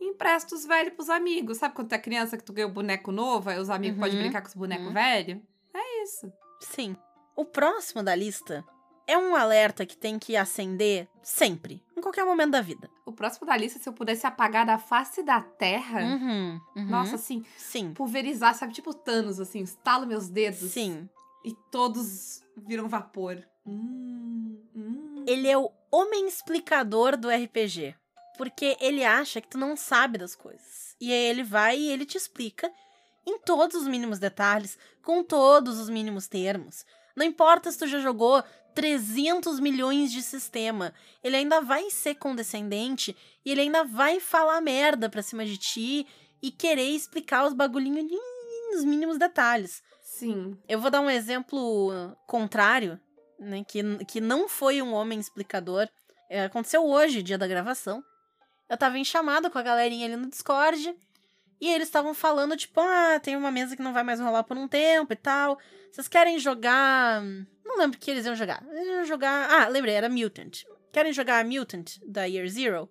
e 0.00 0.06
empresta 0.06 0.54
os 0.54 0.64
velhos 0.64 0.94
pros 0.94 1.10
amigos. 1.10 1.58
Sabe 1.58 1.74
quando 1.74 1.88
tu 1.90 1.94
é 1.94 1.98
criança 1.98 2.38
que 2.38 2.42
tu 2.44 2.54
ganha 2.54 2.66
o 2.66 2.70
boneco 2.72 3.12
novo, 3.12 3.50
aí 3.50 3.58
os 3.58 3.68
amigos 3.68 3.98
Uhum. 3.98 4.04
podem 4.04 4.18
brincar 4.20 4.40
com 4.40 4.48
os 4.48 4.54
bonecos 4.54 4.86
Uhum. 4.86 4.92
velhos? 4.94 5.42
É 5.74 6.02
isso. 6.02 6.32
Sim. 6.60 6.96
O 7.36 7.44
próximo 7.44 8.02
da 8.02 8.14
lista 8.14 8.64
é 9.08 9.16
um 9.16 9.34
alerta 9.34 9.86
que 9.86 9.96
tem 9.96 10.18
que 10.18 10.36
acender 10.36 11.08
sempre, 11.22 11.82
em 11.96 12.00
qualquer 12.02 12.26
momento 12.26 12.50
da 12.50 12.60
vida. 12.60 12.90
O 13.06 13.12
próximo 13.12 13.46
da 13.46 13.56
lista, 13.56 13.78
se 13.78 13.88
eu 13.88 13.92
pudesse 13.94 14.26
apagar 14.26 14.66
da 14.66 14.78
face 14.78 15.22
da 15.22 15.40
terra. 15.40 16.02
Uhum. 16.02 16.60
uhum. 16.76 16.86
Nossa, 16.90 17.14
assim, 17.14 17.42
Sim. 17.56 17.94
pulverizar, 17.94 18.54
sabe? 18.54 18.74
Tipo 18.74 18.92
Thanos, 18.92 19.40
assim, 19.40 19.60
estalo 19.60 20.06
meus 20.06 20.28
dedos. 20.28 20.70
Sim. 20.70 21.08
E 21.42 21.54
todos 21.70 22.42
viram 22.54 22.86
vapor. 22.86 23.42
Hum, 23.66 24.60
hum. 24.76 25.24
Ele 25.26 25.48
é 25.48 25.56
o 25.56 25.72
homem 25.90 26.28
explicador 26.28 27.16
do 27.16 27.30
RPG. 27.30 27.94
Porque 28.36 28.76
ele 28.78 29.04
acha 29.04 29.40
que 29.40 29.48
tu 29.48 29.56
não 29.56 29.74
sabe 29.74 30.18
das 30.18 30.36
coisas. 30.36 30.94
E 31.00 31.10
aí 31.10 31.24
ele 31.30 31.42
vai 31.42 31.78
e 31.78 31.90
ele 31.90 32.04
te 32.04 32.18
explica 32.18 32.70
em 33.26 33.38
todos 33.38 33.82
os 33.82 33.88
mínimos 33.88 34.18
detalhes, 34.18 34.78
com 35.02 35.24
todos 35.24 35.78
os 35.78 35.88
mínimos 35.88 36.28
termos. 36.28 36.84
Não 37.16 37.26
importa 37.26 37.72
se 37.72 37.78
tu 37.78 37.86
já 37.86 37.98
jogou 37.98 38.44
300 38.78 39.58
milhões 39.58 40.12
de 40.12 40.22
sistema, 40.22 40.94
ele 41.20 41.34
ainda 41.34 41.60
vai 41.60 41.90
ser 41.90 42.14
condescendente 42.14 43.16
e 43.44 43.50
ele 43.50 43.62
ainda 43.62 43.82
vai 43.82 44.20
falar 44.20 44.60
merda 44.60 45.10
pra 45.10 45.20
cima 45.20 45.44
de 45.44 45.58
ti 45.58 46.06
e 46.40 46.52
querer 46.52 46.88
explicar 46.88 47.44
os 47.44 47.52
bagulhinhos 47.52 48.08
nos 48.70 48.84
mínimos 48.84 49.18
detalhes. 49.18 49.82
Sim. 50.00 50.56
Eu 50.68 50.80
vou 50.80 50.92
dar 50.92 51.00
um 51.00 51.10
exemplo 51.10 52.16
contrário, 52.24 53.00
né? 53.36 53.64
Que, 53.66 53.82
que 54.04 54.20
não 54.20 54.48
foi 54.48 54.80
um 54.80 54.92
homem 54.92 55.18
explicador. 55.18 55.88
É, 56.30 56.44
aconteceu 56.44 56.86
hoje, 56.86 57.20
dia 57.20 57.36
da 57.36 57.48
gravação. 57.48 58.00
Eu 58.68 58.76
tava 58.76 58.96
em 58.96 59.04
chamada 59.04 59.50
com 59.50 59.58
a 59.58 59.62
galerinha 59.62 60.06
ali 60.06 60.14
no 60.14 60.30
Discord. 60.30 60.94
E 61.60 61.68
eles 61.68 61.88
estavam 61.88 62.14
falando, 62.14 62.56
tipo, 62.56 62.80
ah, 62.80 63.18
tem 63.20 63.34
uma 63.34 63.50
mesa 63.50 63.74
que 63.74 63.82
não 63.82 63.92
vai 63.92 64.04
mais 64.04 64.20
rolar 64.20 64.44
por 64.44 64.56
um 64.56 64.68
tempo 64.68 65.12
e 65.12 65.16
tal. 65.16 65.58
Vocês 65.90 66.06
querem 66.06 66.38
jogar. 66.38 67.20
Não 67.68 67.76
lembro 67.78 67.98
o 67.98 68.00
que 68.00 68.10
eles 68.10 68.24
iam 68.24 68.34
jogar. 68.34 68.64
Eles 68.72 68.86
iam 68.86 69.04
jogar. 69.04 69.48
Ah, 69.50 69.68
lembrei, 69.68 69.94
era 69.94 70.08
Mutant. 70.08 70.64
Querem 70.90 71.12
jogar 71.12 71.44
Mutant 71.44 71.98
da 72.02 72.24
Year 72.24 72.48
Zero? 72.48 72.88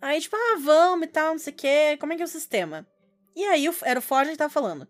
Aí, 0.00 0.20
tipo, 0.20 0.36
ah, 0.36 0.56
vamos 0.60 1.06
e 1.08 1.10
tal, 1.10 1.32
não 1.32 1.38
sei 1.38 1.52
o 1.52 1.56
quê. 1.56 1.96
Como 1.98 2.12
é 2.12 2.16
que 2.16 2.22
é 2.22 2.24
o 2.24 2.28
sistema? 2.28 2.86
E 3.34 3.44
aí, 3.44 3.64
era 3.82 3.98
o 3.98 4.02
Forge 4.02 4.30
que 4.30 4.36
tava 4.36 4.52
falando. 4.52 4.86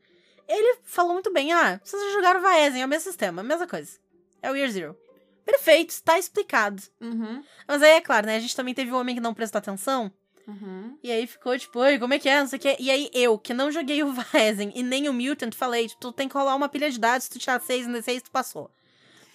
Ele 0.46 0.78
falou 0.84 1.12
muito 1.14 1.32
bem, 1.32 1.52
ah, 1.52 1.80
vocês 1.82 2.02
já 2.02 2.10
jogaram 2.12 2.42
Vaesen, 2.42 2.82
é 2.82 2.84
o 2.84 2.88
mesmo 2.88 3.08
sistema, 3.10 3.40
a 3.40 3.44
mesma 3.44 3.66
coisa. 3.66 3.98
É 4.42 4.50
o 4.50 4.54
Year 4.56 4.70
Zero. 4.70 4.98
Perfeito, 5.44 5.90
está 5.90 6.18
explicado. 6.18 6.82
Uhum. 7.00 7.42
Mas 7.66 7.82
aí, 7.82 7.92
é 7.92 8.00
claro, 8.00 8.26
né, 8.26 8.36
a 8.36 8.40
gente 8.40 8.54
também 8.54 8.74
teve 8.74 8.92
o 8.92 8.96
homem 8.96 9.14
que 9.14 9.20
não 9.20 9.34
prestou 9.34 9.58
atenção, 9.58 10.12
Uhum. 10.46 10.98
e 11.02 11.10
aí 11.10 11.24
ficou 11.24 11.56
tipo, 11.56 11.78
oi, 11.78 12.00
como 12.00 12.14
é 12.14 12.18
que 12.18 12.28
é, 12.28 12.40
não 12.40 12.48
sei 12.48 12.58
o 12.58 12.62
quê. 12.62 12.76
E 12.80 12.90
aí 12.90 13.08
eu, 13.14 13.38
que 13.38 13.54
não 13.54 13.70
joguei 13.70 14.02
o 14.02 14.10
Vaesen 14.12 14.72
e 14.74 14.82
nem 14.82 15.08
o 15.08 15.12
Mutant, 15.12 15.54
falei, 15.54 15.88
tipo, 15.88 16.00
tu 16.00 16.12
tem 16.12 16.28
que 16.28 16.36
rolar 16.36 16.56
uma 16.56 16.68
pilha 16.68 16.90
de 16.90 16.98
dados, 16.98 17.24
se 17.24 17.30
tu 17.30 17.38
tirar 17.38 17.60
6 17.60 17.86
e 17.86 18.02
6, 18.02 18.22
tu 18.22 18.30
passou. 18.30 18.70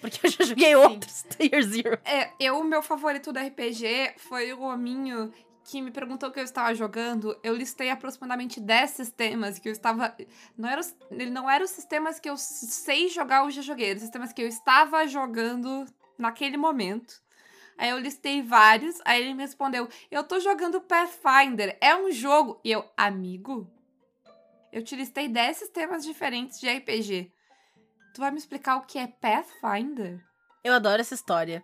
Porque 0.00 0.26
eu 0.26 0.30
já 0.30 0.44
joguei 0.44 0.74
outros 0.76 1.22
do 1.36 1.42
Year 1.42 1.62
Zero. 1.62 1.98
É, 2.04 2.30
eu, 2.38 2.58
o 2.60 2.64
meu 2.64 2.82
favorito 2.82 3.32
do 3.32 3.38
RPG 3.38 4.14
foi 4.18 4.52
o 4.52 4.60
hominho 4.62 5.32
que 5.64 5.82
me 5.82 5.90
perguntou 5.90 6.28
o 6.28 6.32
que 6.32 6.40
eu 6.40 6.44
estava 6.44 6.74
jogando. 6.74 7.38
Eu 7.42 7.54
listei 7.54 7.90
aproximadamente 7.90 8.58
10 8.60 8.90
sistemas 8.90 9.58
que 9.58 9.68
eu 9.68 9.72
estava. 9.72 10.16
Não 10.56 10.68
era, 10.68 10.80
os- 10.80 10.94
ele 11.10 11.30
não 11.30 11.48
eram 11.50 11.64
os 11.64 11.70
sistemas 11.72 12.18
que 12.18 12.30
eu 12.30 12.36
sei 12.36 13.08
jogar 13.08 13.42
ou 13.42 13.50
já 13.50 13.60
joguei, 13.60 13.86
eram 13.88 13.96
os 13.96 14.02
sistemas 14.02 14.32
que 14.32 14.40
eu 14.40 14.48
estava 14.48 15.06
jogando 15.06 15.84
naquele 16.16 16.56
momento. 16.56 17.20
Aí 17.76 17.90
eu 17.90 17.98
listei 17.98 18.42
vários, 18.42 18.96
aí 19.04 19.20
ele 19.22 19.34
me 19.34 19.42
respondeu: 19.42 19.88
Eu 20.10 20.24
tô 20.24 20.40
jogando 20.40 20.80
Pathfinder, 20.80 21.76
é 21.80 21.94
um 21.94 22.10
jogo. 22.10 22.60
E 22.64 22.72
eu, 22.72 22.84
amigo, 22.96 23.70
eu 24.72 24.82
te 24.82 24.96
listei 24.96 25.28
10 25.28 25.56
sistemas 25.58 26.04
diferentes 26.04 26.58
de 26.58 26.66
RPG. 26.68 27.30
Tu 28.18 28.20
vai 28.20 28.32
me 28.32 28.38
explicar 28.38 28.78
o 28.78 28.82
que 28.82 28.98
é 28.98 29.06
Pathfinder? 29.06 30.20
Eu 30.64 30.72
adoro 30.74 31.00
essa 31.00 31.14
história. 31.14 31.62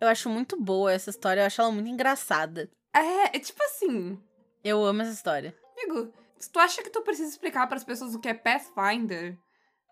Eu 0.00 0.06
acho 0.06 0.30
muito 0.30 0.56
boa 0.56 0.92
essa 0.92 1.10
história, 1.10 1.40
eu 1.40 1.46
acho 1.46 1.60
ela 1.60 1.72
muito 1.72 1.88
engraçada. 1.88 2.70
É, 2.94 3.36
é 3.36 3.40
tipo 3.40 3.60
assim, 3.64 4.16
Eu 4.62 4.84
amo 4.84 5.02
essa 5.02 5.10
história. 5.10 5.52
amigo, 5.76 6.14
se 6.38 6.48
tu 6.48 6.60
acha 6.60 6.80
que 6.80 6.90
tu 6.90 7.02
precisa 7.02 7.28
explicar 7.28 7.66
pras 7.66 7.82
pessoas 7.82 8.14
o 8.14 8.20
que 8.20 8.28
é 8.28 8.34
Pathfinder, 8.34 9.36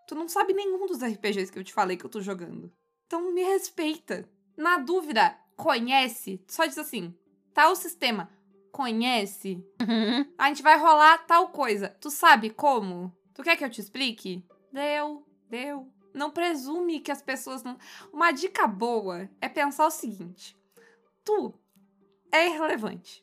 tu 0.07 0.15
não 0.15 0.29
sabe 0.29 0.53
nenhum 0.53 0.87
dos 0.87 1.03
RPGs 1.03 1.51
que 1.51 1.59
eu 1.59 1.65
te 1.65 1.73
falei 1.73 1.97
que 1.97 2.07
eu 2.07 2.11
tô 2.11 2.21
jogando. 2.21 2.73
Então 3.09 3.33
me 3.33 3.43
respeita. 3.43 4.25
Na 4.57 4.79
dúvida, 4.79 5.37
conhece. 5.57 6.41
Só 6.47 6.65
diz 6.65 6.79
assim, 6.79 7.13
o 7.57 7.75
sistema, 7.75 8.31
conhece. 8.71 9.67
A 10.39 10.47
gente 10.47 10.63
vai 10.63 10.79
rolar 10.79 11.27
tal 11.27 11.49
coisa. 11.49 11.89
Tu 12.01 12.09
sabe 12.09 12.51
como? 12.51 13.13
Tu 13.35 13.43
quer 13.43 13.57
que 13.57 13.65
eu 13.65 13.71
te 13.71 13.81
explique? 13.81 14.47
Deu, 14.73 15.27
deu. 15.51 15.93
Não 16.15 16.31
presume 16.31 17.01
que 17.01 17.11
as 17.11 17.21
pessoas 17.21 17.63
não. 17.65 17.77
Uma 18.13 18.31
dica 18.31 18.67
boa 18.69 19.29
é 19.41 19.49
pensar 19.49 19.87
o 19.87 19.91
seguinte: 19.91 20.57
tu 21.25 21.53
é 22.33 22.47
irrelevante. 22.47 23.23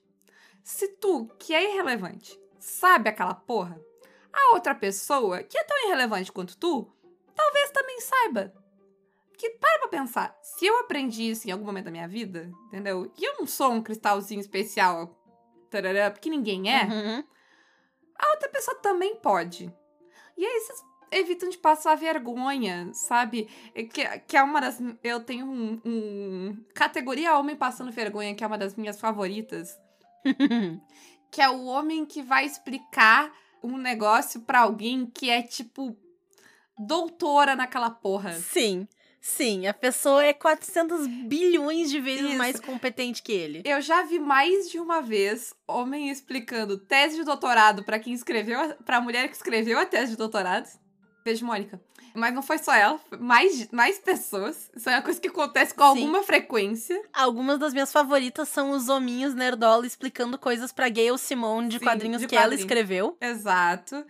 Se 0.64 0.88
tu, 0.98 1.26
que 1.40 1.54
é 1.54 1.72
irrelevante, 1.74 2.40
sabe 2.60 3.10
aquela 3.10 3.34
porra, 3.34 3.82
a 4.32 4.54
outra 4.54 4.76
pessoa, 4.76 5.42
que 5.42 5.58
é 5.58 5.64
tão 5.64 5.86
irrelevante 5.88 6.32
quanto 6.32 6.58
tu, 6.58 6.92
talvez 7.34 7.72
também 7.72 8.00
saiba. 8.02 8.54
Que 9.38 9.50
para 9.52 9.80
pra 9.80 9.88
pensar, 9.88 10.38
se 10.44 10.68
eu 10.68 10.80
aprendi 10.82 11.32
isso 11.32 11.48
em 11.48 11.52
algum 11.52 11.66
momento 11.66 11.86
da 11.86 11.92
minha 11.92 12.08
vida, 12.08 12.52
entendeu? 12.68 13.12
E 13.18 13.24
eu 13.24 13.40
não 13.40 13.48
sou 13.48 13.72
um 13.72 13.82
cristalzinho 13.82 14.40
especial, 14.40 15.18
tarará, 15.70 16.12
porque 16.12 16.30
ninguém 16.30 16.72
é, 16.72 16.84
Uhum. 16.84 17.24
a 18.20 18.30
outra 18.34 18.50
pessoa 18.50 18.78
também 18.82 19.16
pode. 19.16 19.74
E 20.38 20.46
aí 20.46 20.60
vocês 20.60 20.84
evitam 21.12 21.50
de 21.50 21.58
passar 21.58 21.96
vergonha, 21.96 22.90
sabe? 22.94 23.48
É 23.76 23.84
Que, 23.84 24.06
que 24.28 24.38
é 24.38 24.42
uma 24.44 24.60
das. 24.62 24.80
Eu 25.04 25.20
tenho 25.20 25.46
um, 25.46 25.82
um. 25.86 26.66
Categoria 26.74 27.38
homem 27.38 27.56
passando 27.56 27.92
vergonha, 27.92 28.34
que 28.36 28.44
é 28.44 28.48
uma 28.48 28.58
das 28.58 28.76
minhas 28.76 29.00
favoritas. 29.00 29.78
Que 31.32 31.42
é 31.42 31.50
o 31.50 31.64
homem 31.64 32.06
que 32.06 32.22
vai 32.22 32.46
explicar 32.46 33.32
um 33.64 33.78
negócio 33.78 34.42
pra 34.42 34.60
alguém 34.60 35.06
que 35.06 35.30
é, 35.30 35.42
tipo, 35.42 35.96
doutora 36.78 37.56
naquela 37.56 37.90
porra. 37.90 38.34
sim, 38.34 38.86
sim. 39.22 39.66
A 39.66 39.74
pessoa 39.74 40.24
é 40.26 40.34
400 40.34 41.08
bilhões 41.08 41.90
de 41.90 42.00
vezes 42.02 42.30
Isso. 42.32 42.38
mais 42.38 42.60
competente 42.60 43.22
que 43.24 43.32
ele. 43.32 43.62
Eu 43.64 43.80
já 43.82 44.04
vi 44.04 44.20
mais 44.20 44.70
de 44.70 44.78
uma 44.80 45.02
vez 45.02 45.54
homem 45.68 46.10
explicando 46.10 46.78
tese 46.78 47.16
de 47.16 47.24
doutorado 47.24 47.84
pra 47.84 47.98
quem 48.00 48.14
escreveu, 48.14 48.60
a- 48.60 48.76
pra 48.84 49.00
mulher 49.00 49.30
que 49.30 49.36
escreveu 49.38 49.80
a 49.80 49.86
tese 49.86 50.12
de 50.12 50.18
doutorado. 50.18 50.68
Beijo, 51.24 51.46
Mônica. 51.46 51.80
Mas 52.14 52.34
não 52.34 52.42
foi 52.42 52.58
só 52.58 52.74
ela, 52.74 53.00
mais, 53.20 53.70
mais 53.72 53.98
pessoas. 54.00 54.70
Isso 54.76 54.90
é 54.90 54.96
uma 54.96 55.02
coisa 55.02 55.20
que 55.20 55.28
acontece 55.30 55.74
com 55.74 55.82
Sim. 55.84 55.88
alguma 55.90 56.24
frequência. 56.24 57.02
Algumas 57.14 57.58
das 57.60 57.72
minhas 57.74 57.92
favoritas 57.92 58.50
são 58.50 58.72
os 58.72 58.90
hominhos 58.90 59.34
nerdola 59.34 59.86
explicando 59.86 60.38
coisas 60.38 60.72
pra 60.74 60.90
Gayle 60.90 61.18
Simone 61.18 61.70
de 61.70 61.80
Sim, 61.80 61.86
quadrinhos 61.86 62.22
de 62.22 62.28
que 62.28 62.36
ela 62.36 62.46
quadrinho. 62.46 62.60
escreveu. 62.60 63.18
Exato. 63.22 64.04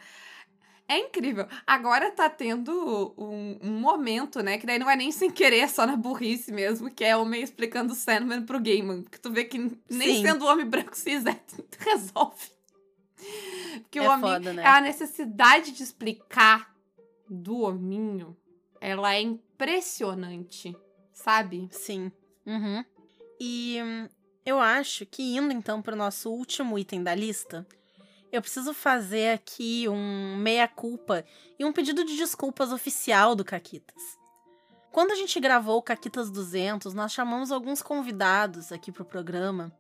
É 0.88 0.98
incrível. 0.98 1.48
Agora 1.66 2.12
tá 2.12 2.30
tendo 2.30 3.14
um, 3.18 3.58
um 3.62 3.72
momento, 3.80 4.42
né? 4.42 4.58
Que 4.58 4.66
daí 4.66 4.80
não 4.80 4.90
é 4.90 4.96
nem 4.96 5.12
sem 5.12 5.30
querer, 5.30 5.60
é 5.60 5.68
só 5.68 5.86
na 5.86 5.96
burrice 5.96 6.52
mesmo, 6.52 6.90
que 6.90 7.04
é 7.04 7.16
homem 7.16 7.42
explicando 7.44 7.94
Sandman 7.94 8.46
pro 8.46 8.60
Gaiman. 8.60 9.04
Que 9.04 9.20
tu 9.20 9.32
vê 9.32 9.46
que 9.46 9.58
nem 9.90 10.16
Sim. 10.18 10.22
sendo 10.26 10.46
homem 10.46 10.66
branco 10.66 10.98
cis 10.98 11.24
é, 11.28 11.40
resolve. 11.80 12.50
Porque 13.84 14.00
É 14.00 14.02
o 14.02 14.06
homem 14.12 14.20
foda, 14.32 14.52
né? 14.54 14.66
a 14.66 14.82
necessidade 14.82 15.72
de 15.72 15.84
explicar 15.84 16.71
do 17.32 17.62
hominho, 17.62 18.36
ela 18.82 19.16
é 19.16 19.22
impressionante, 19.22 20.76
sabe? 21.14 21.70
Sim. 21.72 22.12
Uhum. 22.46 22.84
E 23.40 23.80
hum, 23.82 24.10
eu 24.46 24.60
acho 24.60 25.06
que 25.06 25.38
indo 25.38 25.54
então 25.54 25.82
pro 25.82 25.96
nosso 25.96 26.30
último 26.30 26.78
item 26.78 27.02
da 27.02 27.16
lista, 27.16 27.66
eu 28.32 28.42
preciso 28.42 28.74
fazer 28.74 29.34
aqui 29.34 29.88
um 29.88 30.36
meia-culpa 30.38 31.24
e 31.58 31.64
um 31.64 31.72
pedido 31.72 32.04
de 32.04 32.18
desculpas 32.18 32.72
oficial 32.72 33.36
do 33.36 33.46
Caquitas. 33.46 34.20
Quando 34.92 35.12
a 35.12 35.16
gente 35.16 35.40
gravou 35.40 35.78
o 35.78 35.82
Caquitas 35.82 36.30
200, 36.30 36.94
nós 36.94 37.14
chamamos 37.14 37.52
alguns 37.52 37.82
convidados 37.82 38.72
aqui 38.72 38.92
pro 38.92 39.06
programa 39.06 39.72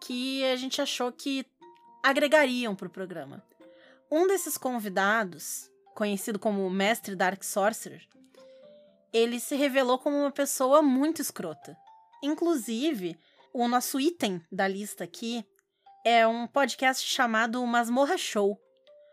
que 0.00 0.44
a 0.44 0.56
gente 0.56 0.80
achou 0.80 1.12
que 1.12 1.44
agregariam 2.02 2.74
pro 2.74 2.88
programa. 2.88 3.42
Um 4.10 4.26
desses 4.26 4.56
convidados, 4.56 5.70
conhecido 5.96 6.38
como 6.38 6.68
Mestre 6.68 7.16
Dark 7.16 7.42
Sorcerer, 7.42 8.06
ele 9.12 9.40
se 9.40 9.56
revelou 9.56 9.98
como 9.98 10.18
uma 10.18 10.30
pessoa 10.30 10.82
muito 10.82 11.22
escrota. 11.22 11.74
Inclusive, 12.22 13.18
o 13.52 13.66
nosso 13.66 13.98
item 13.98 14.40
da 14.52 14.68
lista 14.68 15.04
aqui 15.04 15.42
é 16.04 16.26
um 16.26 16.46
podcast 16.46 17.04
chamado 17.04 17.66
Masmorra 17.66 18.18
Show. 18.18 18.60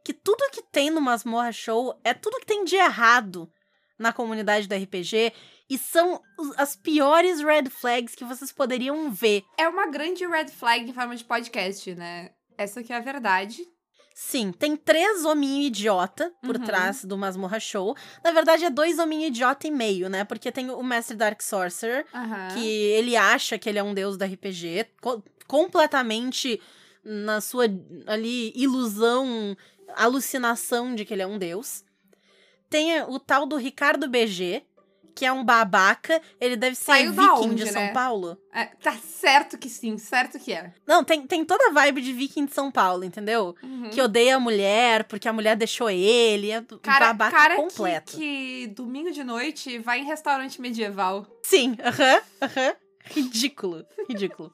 Que 0.04 0.14
tudo 0.14 0.52
que 0.52 0.62
tem 0.62 0.90
no 0.90 1.00
Masmorra 1.00 1.54
Show 1.54 1.98
é 2.04 2.14
tudo 2.14 2.40
que 2.40 2.46
tem 2.46 2.66
de 2.66 2.76
errado 2.76 3.50
na 3.98 4.12
comunidade 4.12 4.68
do 4.68 4.76
RPG 4.76 5.32
e 5.70 5.78
são 5.78 6.22
as 6.58 6.76
piores 6.76 7.40
red 7.40 7.70
flags 7.70 8.14
que 8.14 8.26
vocês 8.26 8.52
poderiam 8.52 9.10
ver. 9.10 9.44
É 9.58 9.70
uma 9.70 9.88
grande 9.88 10.28
red 10.28 10.50
flag 10.50 10.90
em 10.90 10.94
forma 10.94 11.16
de 11.16 11.24
podcast, 11.24 11.96
né? 11.96 12.32
Essa 12.58 12.84
que 12.84 12.92
é 12.92 12.98
a 12.98 13.00
verdade. 13.00 13.66
Sim, 14.14 14.52
tem 14.52 14.76
três 14.76 15.26
hominho 15.26 15.64
idiota 15.64 16.32
por 16.42 16.56
Uhum. 16.58 16.64
trás 16.64 17.04
do 17.04 17.18
Masmorra 17.18 17.60
Show. 17.60 17.96
Na 18.24 18.32
verdade, 18.32 18.64
é 18.64 18.70
dois 18.70 19.00
hominho 19.00 19.28
idiota 19.28 19.68
e 19.68 19.72
meio, 19.72 20.08
né? 20.08 20.24
Porque 20.24 20.52
tem 20.52 20.70
o 20.70 20.84
Mestre 20.84 21.16
Dark 21.18 21.42
Sorcerer, 21.42 22.06
Aham. 22.14 22.50
que 22.54 22.64
ele 22.68 23.16
acha 23.16 23.58
que 23.58 23.68
ele 23.68 23.80
é 23.80 23.84
um 23.84 23.94
deus 23.94 24.16
do 24.16 24.24
RPG, 24.24 24.86
co- 25.02 25.24
completamente 25.48 26.62
na 27.04 27.42
sua 27.42 27.66
ali 28.06 28.54
ilusão, 28.56 29.58
alucinação 29.96 30.94
de 30.96 31.06
que 31.06 31.14
ele 31.14 31.22
é 31.24 31.28
um 31.28 31.38
deus. 31.40 31.84
Tem 32.70 33.02
o 33.04 33.20
tal 33.20 33.46
do 33.46 33.56
Ricardo 33.56 34.08
BG, 34.08 34.64
que 35.16 35.26
é 35.26 35.32
um 35.32 35.44
babaca, 35.44 36.22
ele 36.40 36.56
deve 36.56 36.76
ser 36.76 36.86
Saiu 36.86 37.12
viking 37.12 37.50
onde, 37.50 37.64
de 37.64 37.72
São 37.72 37.82
né? 37.82 37.94
Paulo. 37.94 38.38
É, 38.52 38.66
tá 38.66 38.94
certo 38.94 39.58
que 39.58 39.70
sim, 39.70 39.98
certo 39.98 40.40
que 40.40 40.54
é. 40.54 40.74
Não, 40.86 41.04
tem, 41.04 41.26
tem 41.26 41.44
toda 41.46 41.70
a 41.70 41.72
vibe 41.72 42.02
de 42.02 42.14
viking 42.14 42.46
de 42.46 42.54
São 42.54 42.72
Paulo, 42.72 43.04
entendeu? 43.04 43.56
Uhum. 43.64 43.90
Que 43.90 44.02
odeia 44.02 44.36
a 44.36 44.40
mulher 44.40 45.04
porque 45.06 45.28
a 45.28 45.34
mulher 45.34 45.56
deixou 45.56 45.90
ele, 45.90 46.52
é 46.52 46.60
um 46.60 46.78
cara, 46.80 47.08
babaca 47.08 47.36
cara 47.36 47.56
completo. 47.56 48.14
Que, 48.14 48.68
que 48.68 48.68
domingo 48.68 49.12
de 49.12 49.24
noite 49.24 49.80
vai 49.80 50.00
em 50.00 50.06
restaurante 50.06 50.62
medieval. 50.62 51.26
Sim, 51.42 51.76
aham, 51.84 52.22
aham. 52.42 52.76
Ridículo, 53.06 53.86
ridículo. 54.08 54.54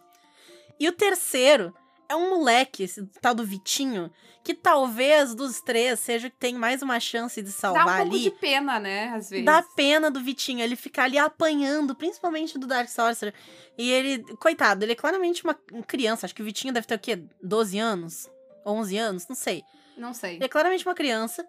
E 0.80 0.88
o 0.88 0.91
terceiro 0.91 1.74
é 2.10 2.15
um 2.15 2.32
moleque, 2.32 2.84
esse 2.84 3.06
tal 3.22 3.36
do 3.36 3.45
Vitinho, 3.45 4.12
que 4.43 4.54
talvez 4.56 5.36
dos 5.36 5.62
três 5.62 6.00
seja 6.00 6.28
o 6.28 6.32
que 6.32 6.38
tem 6.38 6.56
mais 6.56 6.82
uma 6.82 7.00
chance 7.00 7.39
de 7.39 7.50
Dá 7.50 7.56
um 7.56 7.60
salvar 7.60 7.98
pouco 8.02 8.15
ali. 8.15 8.24
de 8.24 8.32
pena, 8.32 8.80
né, 8.80 9.10
às 9.10 9.30
vezes. 9.30 9.45
Dá 9.45 9.62
pena 9.76 10.10
do 10.10 10.19
Vitinho, 10.19 10.62
ele 10.62 10.76
ficar 10.76 11.04
ali 11.04 11.19
apanhando, 11.19 11.93
principalmente 11.93 12.58
do 12.58 12.65
Dark 12.65 12.89
Sorcerer. 12.89 13.34
E 13.78 13.91
ele, 13.91 14.24
coitado, 14.38 14.84
ele 14.84 14.93
é 14.93 14.95
claramente 14.95 15.43
uma 15.43 15.54
criança. 15.86 16.26
Acho 16.26 16.34
que 16.34 16.41
o 16.41 16.45
Vitinho 16.45 16.74
deve 16.74 16.88
ter 16.88 16.95
o 16.95 17.00
quê? 17.00 17.24
12 17.43 17.78
anos? 17.78 18.28
11 18.65 18.98
anos? 18.98 19.28
Não 19.28 19.36
sei. 19.36 19.63
Não 19.95 20.13
sei. 20.13 20.36
Ele 20.38 20.45
é 20.45 20.50
claramente 20.50 20.86
uma 20.86 20.95
criança. 20.95 21.45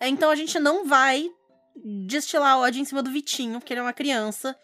É, 0.00 0.08
Então 0.08 0.28
a 0.30 0.34
gente 0.34 0.58
não 0.58 0.86
vai 0.86 1.30
destilar 2.06 2.58
ódio 2.58 2.80
em 2.80 2.84
cima 2.84 3.02
do 3.02 3.10
Vitinho, 3.12 3.60
porque 3.60 3.72
ele 3.72 3.80
é 3.80 3.82
uma 3.84 3.92
criança. 3.92 4.56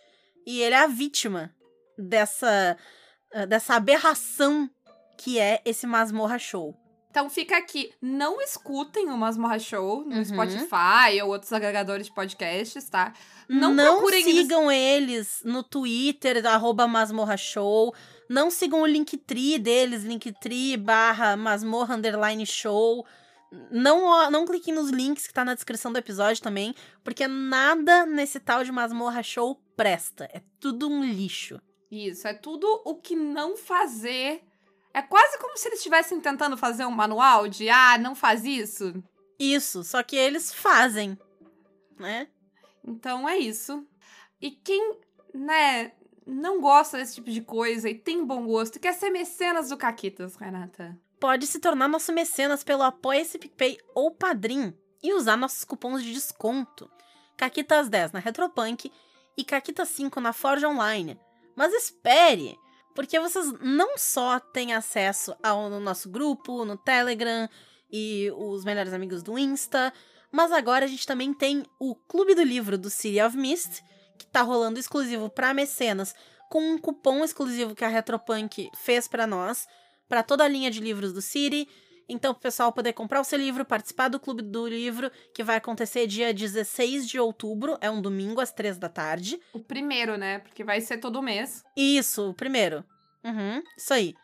E 0.44 0.60
ele 0.60 0.74
é 0.74 0.78
a 0.78 0.86
vítima 0.88 1.54
dessa, 1.96 2.76
eh, 3.32 3.46
dessa 3.46 3.74
aberração 3.74 4.68
que 5.16 5.38
é 5.38 5.60
esse 5.64 5.86
masmorra 5.86 6.38
show. 6.38 6.74
Então 7.10 7.30
fica 7.30 7.56
aqui, 7.56 7.94
não 8.00 8.42
escutem 8.42 9.06
o 9.08 9.16
Masmorra 9.16 9.58
Show 9.58 10.04
no 10.04 10.16
Uhum. 10.16 10.24
Spotify 10.26 11.22
ou 11.22 11.30
outros 11.30 11.50
agregadores 11.50 12.08
de 12.08 12.14
podcasts, 12.14 12.90
tá? 12.90 13.14
Não 13.48 13.72
Não, 13.72 14.06
sigam 14.10 14.70
eles 14.70 15.40
no 15.42 15.62
Twitter, 15.62 16.46
arroba 16.46 16.86
masmorra 16.86 17.38
show. 17.38 17.94
Não 18.28 18.50
sigam 18.50 18.82
o 18.82 18.86
Linktree 18.86 19.58
deles, 19.58 20.02
linktree 20.04 20.76
barra 20.76 21.38
masmorra 21.38 21.94
underline 21.94 22.44
show. 22.44 23.06
Não, 23.70 24.30
não 24.30 24.44
cliquem 24.44 24.74
nos 24.74 24.90
links 24.90 25.26
que 25.26 25.32
tá 25.32 25.42
na 25.42 25.54
descrição 25.54 25.90
do 25.90 25.98
episódio 25.98 26.42
também, 26.42 26.74
porque 27.02 27.26
nada 27.26 28.04
nesse 28.04 28.38
tal 28.38 28.62
de 28.62 28.70
masmorra 28.70 29.22
show 29.22 29.58
presta. 29.74 30.24
É 30.34 30.42
tudo 30.60 30.86
um 30.86 31.02
lixo. 31.02 31.58
Isso, 31.90 32.28
é 32.28 32.34
tudo 32.34 32.66
o 32.84 32.96
que 32.96 33.16
não 33.16 33.56
fazer. 33.56 34.42
É 34.96 35.02
quase 35.02 35.36
como 35.36 35.58
se 35.58 35.68
eles 35.68 35.80
estivessem 35.80 36.18
tentando 36.22 36.56
fazer 36.56 36.86
um 36.86 36.90
manual 36.90 37.46
de, 37.46 37.68
ah, 37.68 37.98
não 37.98 38.14
faz 38.14 38.46
isso. 38.46 38.94
Isso, 39.38 39.84
só 39.84 40.02
que 40.02 40.16
eles 40.16 40.54
fazem, 40.54 41.18
né? 41.98 42.28
Então 42.82 43.28
é 43.28 43.36
isso. 43.36 43.86
E 44.40 44.52
quem, 44.52 44.98
né, 45.34 45.92
não 46.26 46.62
gosta 46.62 46.96
desse 46.96 47.16
tipo 47.16 47.30
de 47.30 47.42
coisa 47.42 47.90
e 47.90 47.94
tem 47.94 48.24
bom 48.24 48.46
gosto, 48.46 48.80
quer 48.80 48.94
ser 48.94 49.10
mecenas 49.10 49.68
do 49.68 49.76
Caquitas, 49.76 50.34
Renata. 50.34 50.98
Pode 51.20 51.46
se 51.46 51.60
tornar 51.60 51.88
nosso 51.88 52.10
mecenas 52.10 52.64
pelo 52.64 52.82
Apoia-se 52.82 53.38
PicPay 53.38 53.76
ou 53.94 54.10
Padrim 54.10 54.72
e 55.02 55.12
usar 55.12 55.36
nossos 55.36 55.62
cupons 55.62 56.02
de 56.02 56.10
desconto. 56.10 56.90
Caquitas10 57.36 58.14
na 58.14 58.18
Retropunk 58.18 58.90
e 59.36 59.44
Caquita 59.44 59.84
5 59.84 60.18
na 60.22 60.32
Forge 60.32 60.64
Online. 60.64 61.20
Mas 61.54 61.74
espere, 61.74 62.58
porque 62.96 63.20
vocês 63.20 63.52
não 63.60 63.98
só 63.98 64.40
têm 64.40 64.72
acesso 64.72 65.36
ao 65.42 65.68
no 65.68 65.78
nosso 65.78 66.08
grupo, 66.08 66.64
no 66.64 66.78
Telegram 66.78 67.48
e 67.92 68.32
os 68.34 68.64
melhores 68.64 68.94
amigos 68.94 69.22
do 69.22 69.38
Insta, 69.38 69.92
mas 70.32 70.50
agora 70.50 70.86
a 70.86 70.88
gente 70.88 71.06
também 71.06 71.32
tem 71.32 71.62
o 71.78 71.94
Clube 71.94 72.34
do 72.34 72.42
Livro 72.42 72.78
do 72.78 72.88
City 72.88 73.20
of 73.20 73.36
Mist, 73.36 73.84
que 74.18 74.26
tá 74.26 74.40
rolando 74.40 74.80
exclusivo 74.80 75.28
para 75.28 75.52
mecenas, 75.52 76.14
com 76.50 76.58
um 76.58 76.78
cupom 76.78 77.22
exclusivo 77.22 77.74
que 77.74 77.84
a 77.84 77.88
Retropunk 77.88 78.70
fez 78.74 79.06
para 79.06 79.26
nós, 79.26 79.68
para 80.08 80.22
toda 80.22 80.44
a 80.44 80.48
linha 80.48 80.70
de 80.70 80.80
livros 80.80 81.12
do 81.12 81.20
City. 81.20 81.68
Então, 82.08 82.32
o 82.32 82.34
pessoal 82.34 82.72
poder 82.72 82.92
comprar 82.92 83.20
o 83.20 83.24
seu 83.24 83.38
livro, 83.38 83.64
participar 83.64 84.08
do 84.08 84.20
Clube 84.20 84.42
do 84.42 84.68
Livro, 84.68 85.10
que 85.34 85.42
vai 85.42 85.56
acontecer 85.56 86.06
dia 86.06 86.32
16 86.32 87.08
de 87.08 87.18
outubro, 87.18 87.76
é 87.80 87.90
um 87.90 88.00
domingo 88.00 88.40
às 88.40 88.52
3 88.52 88.78
da 88.78 88.88
tarde. 88.88 89.40
O 89.52 89.58
primeiro, 89.58 90.16
né? 90.16 90.38
Porque 90.38 90.62
vai 90.62 90.80
ser 90.80 90.98
todo 90.98 91.22
mês. 91.22 91.64
Isso, 91.76 92.30
o 92.30 92.34
primeiro. 92.34 92.84
Uhum, 93.24 93.60
isso 93.76 93.92
aí. 93.92 94.14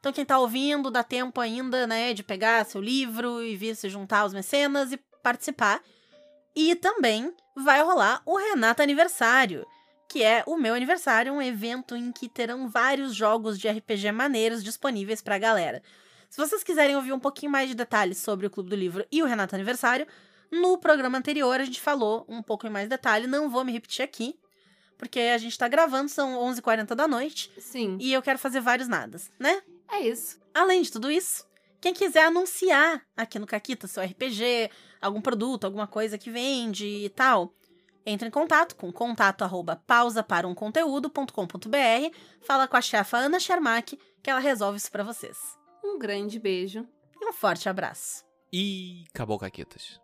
Então, 0.00 0.12
quem 0.12 0.24
tá 0.24 0.38
ouvindo, 0.38 0.90
dá 0.90 1.02
tempo 1.02 1.40
ainda, 1.40 1.86
né, 1.86 2.14
de 2.14 2.22
pegar 2.22 2.64
seu 2.64 2.80
livro 2.80 3.42
e 3.42 3.56
vir 3.56 3.76
se 3.76 3.88
juntar 3.90 4.20
aos 4.20 4.32
mecenas 4.32 4.92
e 4.92 4.96
participar. 5.22 5.82
E 6.56 6.74
também 6.76 7.32
vai 7.54 7.82
rolar 7.82 8.22
o 8.24 8.38
Renata 8.38 8.82
Aniversário, 8.82 9.66
que 10.08 10.22
é 10.22 10.42
o 10.46 10.56
meu 10.56 10.74
aniversário, 10.74 11.32
um 11.32 11.42
evento 11.42 11.94
em 11.94 12.10
que 12.10 12.28
terão 12.28 12.68
vários 12.68 13.14
jogos 13.14 13.58
de 13.58 13.68
RPG 13.68 14.12
maneiros 14.12 14.64
disponíveis 14.64 15.20
pra 15.20 15.36
galera. 15.36 15.82
Se 16.28 16.36
vocês 16.36 16.62
quiserem 16.62 16.96
ouvir 16.96 17.12
um 17.12 17.18
pouquinho 17.18 17.50
mais 17.50 17.68
de 17.68 17.74
detalhes 17.74 18.18
sobre 18.18 18.46
o 18.46 18.50
Clube 18.50 18.70
do 18.70 18.76
Livro 18.76 19.04
e 19.10 19.22
o 19.22 19.26
Renata 19.26 19.56
Aniversário, 19.56 20.06
no 20.50 20.78
programa 20.78 21.18
anterior 21.18 21.60
a 21.60 21.64
gente 21.64 21.80
falou 21.80 22.24
um 22.28 22.42
pouco 22.42 22.66
em 22.66 22.70
mais 22.70 22.88
detalhe, 22.88 23.26
não 23.26 23.48
vou 23.48 23.64
me 23.64 23.72
repetir 23.72 24.04
aqui, 24.04 24.38
porque 24.96 25.20
a 25.20 25.38
gente 25.38 25.56
tá 25.56 25.68
gravando, 25.68 26.08
são 26.08 26.38
11h40 26.38 26.94
da 26.94 27.08
noite, 27.08 27.50
Sim. 27.58 27.96
e 28.00 28.12
eu 28.12 28.22
quero 28.22 28.38
fazer 28.38 28.60
vários 28.60 28.88
nadas, 28.88 29.30
né? 29.38 29.62
É 29.90 30.00
isso. 30.00 30.38
Além 30.52 30.82
de 30.82 30.92
tudo 30.92 31.10
isso, 31.10 31.46
quem 31.80 31.94
quiser 31.94 32.26
anunciar 32.26 33.02
aqui 33.16 33.38
no 33.38 33.46
Caquita 33.46 33.86
seu 33.86 34.02
RPG, 34.02 34.70
algum 35.00 35.20
produto, 35.20 35.64
alguma 35.64 35.86
coisa 35.86 36.18
que 36.18 36.30
vende 36.30 36.86
e 36.86 37.08
tal, 37.08 37.54
entre 38.04 38.28
em 38.28 38.30
contato 38.30 38.74
com 38.74 38.92
contato 38.92 39.42
arroba 39.42 39.76
pausa 39.86 40.22
para 40.22 40.46
um 40.46 40.54
conteúdo.com.br, 40.54 42.16
fala 42.40 42.66
com 42.66 42.76
a 42.76 42.82
chefa 42.82 43.18
Ana 43.18 43.38
Shermack, 43.38 43.98
que 44.22 44.30
ela 44.30 44.40
resolve 44.40 44.78
isso 44.78 44.90
pra 44.90 45.04
vocês. 45.04 45.57
Um 45.88 45.98
grande 45.98 46.38
beijo. 46.38 46.86
E 47.20 47.24
um 47.26 47.32
forte 47.32 47.68
abraço. 47.68 48.24
E 48.52 49.04
acabou, 49.08 49.38
Caquetas. 49.38 49.98